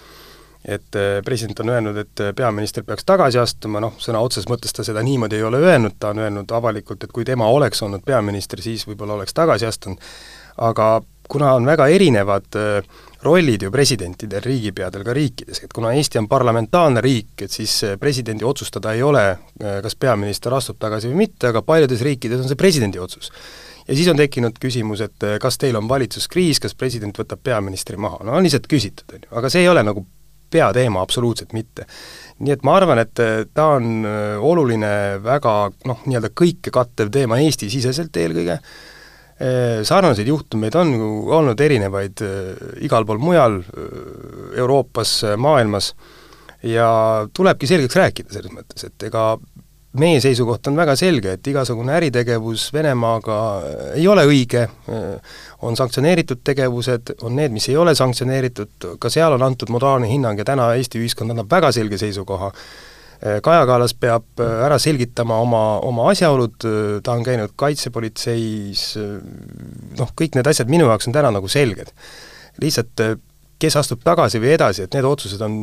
et 0.65 0.95
äh, 0.95 1.21
president 1.25 1.59
on 1.59 1.69
öelnud, 1.69 1.97
et 1.97 2.19
äh, 2.23 2.33
peaminister 2.35 2.83
peaks 2.87 3.03
tagasi 3.05 3.39
astuma, 3.39 3.81
noh, 3.83 3.97
sõna 3.99 4.21
otseses 4.23 4.47
mõttes 4.47 4.75
ta 4.75 4.85
seda 4.87 5.03
niimoodi 5.03 5.41
ei 5.41 5.47
ole 5.47 5.59
öelnud, 5.59 5.97
ta 5.99 6.13
on 6.13 6.21
öelnud 6.23 6.51
avalikult, 6.55 7.03
et 7.03 7.11
kui 7.11 7.27
tema 7.27 7.49
oleks 7.51 7.83
olnud 7.83 8.05
peaminister, 8.05 8.61
siis 8.63 8.87
võib-olla 8.87 9.17
oleks 9.19 9.35
tagasi 9.35 9.67
astunud, 9.67 9.99
aga 10.63 10.87
kuna 11.27 11.51
on 11.57 11.67
väga 11.67 11.89
erinevad 11.91 12.55
äh, 12.59 12.95
rollid 13.23 13.67
ju 13.67 13.71
presidentidel, 13.71 14.43
riigipeadel 14.43 15.03
ka 15.03 15.15
riikides, 15.15 15.65
et 15.65 15.75
kuna 15.75 15.91
Eesti 15.97 16.21
on 16.21 16.31
parlamentaarne 16.31 17.03
riik, 17.03 17.35
et 17.43 17.51
siis 17.51 17.75
presidendi 17.99 18.43
otsustada 18.47 18.91
ei 18.95 19.03
ole, 19.03 19.21
kas 19.83 19.95
peaminister 19.95 20.51
astub 20.51 20.75
tagasi 20.79 21.07
või 21.07 21.21
mitte, 21.23 21.47
aga 21.53 21.61
paljudes 21.63 22.03
riikides 22.03 22.43
on 22.43 22.51
see 22.51 22.59
presidendi 22.59 22.99
otsus. 22.99 23.31
Ja 23.87 23.95
siis 23.95 24.09
on 24.11 24.19
tekkinud 24.19 24.59
küsimus, 24.59 25.05
et 25.07 25.23
kas 25.39 25.55
teil 25.59 25.79
on 25.79 25.87
valitsuskriis, 25.87 26.59
kas 26.59 26.75
president 26.75 27.15
võtab 27.19 27.39
peaministri 27.43 27.95
maha, 27.95 28.19
no 28.27 28.35
on 28.35 28.43
lihtsalt 28.43 28.67
küsitud, 28.67 29.07
on 29.15 29.23
ju, 29.23 29.31
aga 29.39 29.51
see 29.55 29.63
ei 29.63 29.71
ole 29.71 29.87
nagu 29.87 30.03
peateema, 30.53 31.03
absoluutselt 31.03 31.53
mitte. 31.57 31.87
nii 32.43 32.53
et 32.55 32.63
ma 32.65 32.77
arvan, 32.79 32.99
et 33.03 33.19
äh, 33.23 33.43
ta 33.53 33.75
on 33.77 34.07
äh, 34.07 34.41
oluline 34.41 35.21
väga 35.23 35.53
noh, 35.87 36.01
nii-öelda 36.07 36.33
kõike 36.35 36.73
kattev 36.73 37.11
teema 37.13 37.37
Eesti-siseselt 37.43 38.17
eelkõige, 38.19 38.57
äh, 38.57 39.83
sarnaseid 39.87 40.27
juhtumeid 40.27 40.75
on 40.79 40.95
olnud 41.39 41.61
erinevaid 41.61 42.25
igal 42.83 43.05
pool 43.07 43.21
mujal 43.21 43.61
Euroopas, 44.57 45.21
maailmas, 45.37 45.93
ja 46.63 46.89
tulebki 47.35 47.67
selgeks 47.69 47.99
rääkida 47.99 48.37
selles 48.37 48.53
mõttes, 48.55 48.87
et 48.87 49.09
ega 49.09 49.33
meie 49.99 50.21
seisukoht 50.23 50.67
on 50.69 50.77
väga 50.77 50.95
selge, 50.97 51.35
et 51.37 51.47
igasugune 51.51 51.93
äritegevus 51.97 52.67
Venemaaga 52.73 53.35
ei 53.93 54.07
ole 54.09 54.23
õige, 54.29 54.65
on 55.61 55.77
sanktsioneeritud 55.77 56.41
tegevused, 56.45 57.13
on 57.21 57.35
need, 57.37 57.53
mis 57.53 57.69
ei 57.69 57.77
ole 57.77 57.93
sanktsioneeritud, 57.97 58.89
ka 58.99 59.11
seal 59.13 59.37
on 59.37 59.45
antud 59.45 59.69
moraalne 59.73 60.09
hinnang 60.09 60.41
ja 60.41 60.47
täna 60.49 60.71
Eesti 60.77 61.01
ühiskond 61.01 61.35
annab 61.35 61.51
väga 61.51 61.71
selge 61.75 62.01
seisukoha. 62.01 62.49
Kaja 63.43 63.67
Kallas 63.69 63.93
peab 63.95 64.41
ära 64.41 64.75
selgitama 64.81 65.37
oma, 65.39 65.61
oma 65.87 66.09
asjaolud, 66.11 66.57
ta 67.05 67.13
on 67.13 67.21
käinud 67.23 67.53
kaitsepolitseis, 67.55 68.87
noh, 69.99 70.11
kõik 70.19 70.35
need 70.35 70.49
asjad 70.49 70.73
minu 70.73 70.89
jaoks 70.89 71.07
on 71.07 71.15
täna 71.15 71.31
nagu 71.31 71.47
selged. 71.47 71.93
lihtsalt 72.61 72.99
kes 73.63 73.79
astub 73.79 74.03
tagasi 74.03 74.41
või 74.43 74.53
edasi, 74.57 74.85
et 74.85 74.95
need 74.95 75.07
otsused 75.07 75.41
on 75.45 75.55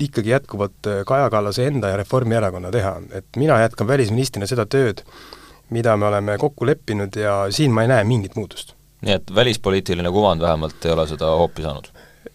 ikkagi 0.00 0.30
jätkuvalt 0.30 0.86
äh, 0.86 1.02
Kaja 1.06 1.30
Kallase 1.30 1.66
enda 1.66 1.88
ja 1.92 1.96
Reformierakonna 2.00 2.70
teha, 2.70 2.96
et 3.12 3.26
mina 3.36 3.60
jätkan 3.60 3.88
välisministrina 3.88 4.46
seda 4.46 4.66
tööd, 4.66 5.02
mida 5.70 5.96
me 5.96 6.08
oleme 6.10 6.38
kokku 6.38 6.66
leppinud 6.66 7.16
ja 7.16 7.42
siin 7.50 7.74
ma 7.74 7.86
ei 7.86 7.90
näe 7.92 8.04
mingit 8.04 8.36
muutust. 8.36 8.74
nii 9.00 9.14
et 9.16 9.34
välispoliitiline 9.34 10.10
kuvand 10.12 10.42
vähemalt 10.44 10.84
ei 10.84 10.92
ole 10.92 11.06
seda 11.08 11.30
hoopi 11.40 11.62
saanud? 11.62 11.86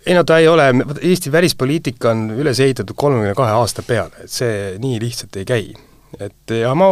ei 0.06 0.14
no 0.18 0.24
ta 0.24 0.38
ei 0.38 0.48
ole, 0.48 0.70
Eesti 1.02 1.32
välispoliitika 1.32 2.12
on 2.12 2.30
üles 2.32 2.60
ehitatud 2.60 2.96
kolmekümne 2.98 3.34
kahe 3.38 3.52
aasta 3.52 3.84
peale, 3.86 4.24
et 4.24 4.32
see 4.32 4.78
nii 4.82 5.00
lihtsalt 5.02 5.36
ei 5.36 5.46
käi. 5.46 5.74
et 6.20 6.56
ja 6.62 6.76
ma 6.76 6.90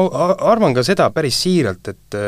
arvan 0.53 0.73
ka 0.73 0.83
seda 0.83 1.09
päris 1.09 1.41
siiralt, 1.43 1.87
et 1.87 2.19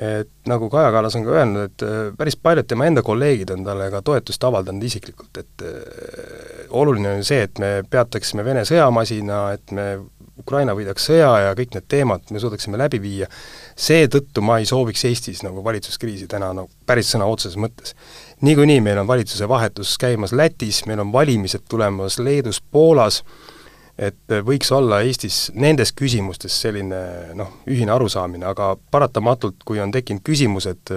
et 0.00 0.30
nagu 0.48 0.70
Kaja 0.72 0.92
Kallas 0.94 1.16
on 1.18 1.26
ka 1.26 1.34
öelnud, 1.36 1.66
et 1.68 2.14
päris 2.16 2.36
paljud 2.40 2.68
tema 2.68 2.86
enda 2.88 3.02
kolleegid 3.04 3.50
on 3.52 3.66
talle 3.66 3.90
ka 3.92 4.00
toetust 4.02 4.44
avaldanud 4.48 4.86
isiklikult, 4.88 5.42
et 5.42 5.64
oluline 6.70 7.18
on 7.18 7.26
see, 7.26 7.42
et 7.44 7.60
me 7.60 7.72
peataksime 7.90 8.44
Vene 8.46 8.64
sõjamasina, 8.64 9.42
et 9.58 9.76
me 9.76 9.90
Ukraina 10.40 10.74
võidaks 10.76 11.04
sõja 11.10 11.30
ja 11.44 11.52
kõik 11.58 11.74
need 11.76 11.86
teemad 11.90 12.32
me 12.32 12.40
suudaksime 12.40 12.78
läbi 12.80 13.00
viia, 13.02 13.28
seetõttu 13.76 14.42
ma 14.44 14.58
ei 14.60 14.68
sooviks 14.68 15.04
Eestis 15.08 15.44
nagu 15.44 15.64
valitsuskriisi 15.64 16.28
täna 16.30 16.52
nagu 16.56 16.70
päris 16.88 17.12
sõna 17.12 17.28
otseses 17.30 17.58
mõttes. 17.60 17.94
niikuinii 18.40 18.80
meil 18.80 18.98
on 19.02 19.08
valitsuse 19.10 19.48
vahetus 19.48 19.96
käimas 20.00 20.32
Lätis, 20.32 20.84
meil 20.86 21.00
on 21.00 21.12
valimised 21.12 21.66
tulemas 21.68 22.18
Leedus, 22.18 22.60
Poolas, 22.60 23.22
et 24.00 24.34
võiks 24.46 24.70
olla 24.72 25.02
Eestis 25.04 25.50
nendes 25.60 25.92
küsimustes 25.96 26.54
selline 26.62 27.00
noh, 27.36 27.52
ühine 27.68 27.92
arusaamine, 27.92 28.46
aga 28.48 28.72
paratamatult, 28.90 29.60
kui 29.68 29.80
on 29.82 29.92
tekkinud 29.92 30.24
küsimused, 30.24 30.92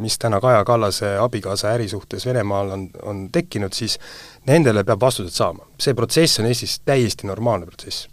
mis 0.00 0.16
täna 0.22 0.40
Kaja 0.40 0.64
Kallase 0.68 1.16
abikaasa 1.20 1.74
äri 1.74 1.90
suhtes 1.92 2.26
Venemaal 2.26 2.72
on, 2.72 2.86
on 3.04 3.24
tekkinud, 3.32 3.76
siis 3.76 3.98
nendele 4.48 4.84
peab 4.84 5.04
vastused 5.04 5.36
saama. 5.36 5.66
see 5.80 5.94
protsess 5.94 6.40
on 6.40 6.48
Eestis 6.48 6.80
täiesti 6.84 7.28
normaalne 7.28 7.66
protsess. 7.66 8.08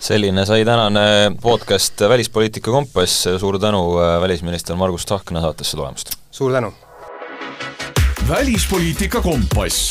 selline 0.00 0.46
sai 0.46 0.64
tänane 0.64 1.32
podcast 1.42 2.00
Välispoliitika 2.08 2.70
kompass, 2.70 3.26
suur 3.38 3.58
tänu, 3.58 3.96
välisminister 4.20 4.76
Margus 4.76 5.04
Tsahkna 5.04 5.40
saatesse 5.40 5.76
tulemast! 5.76 6.14
suur 6.30 6.52
tänu! 6.52 6.72
välispoliitika 8.28 9.20
kompass 9.20 9.90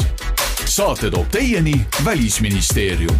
saate 0.69 1.09
toob 1.11 1.31
teieni 1.31 1.73
Välisministeerium 2.05 3.17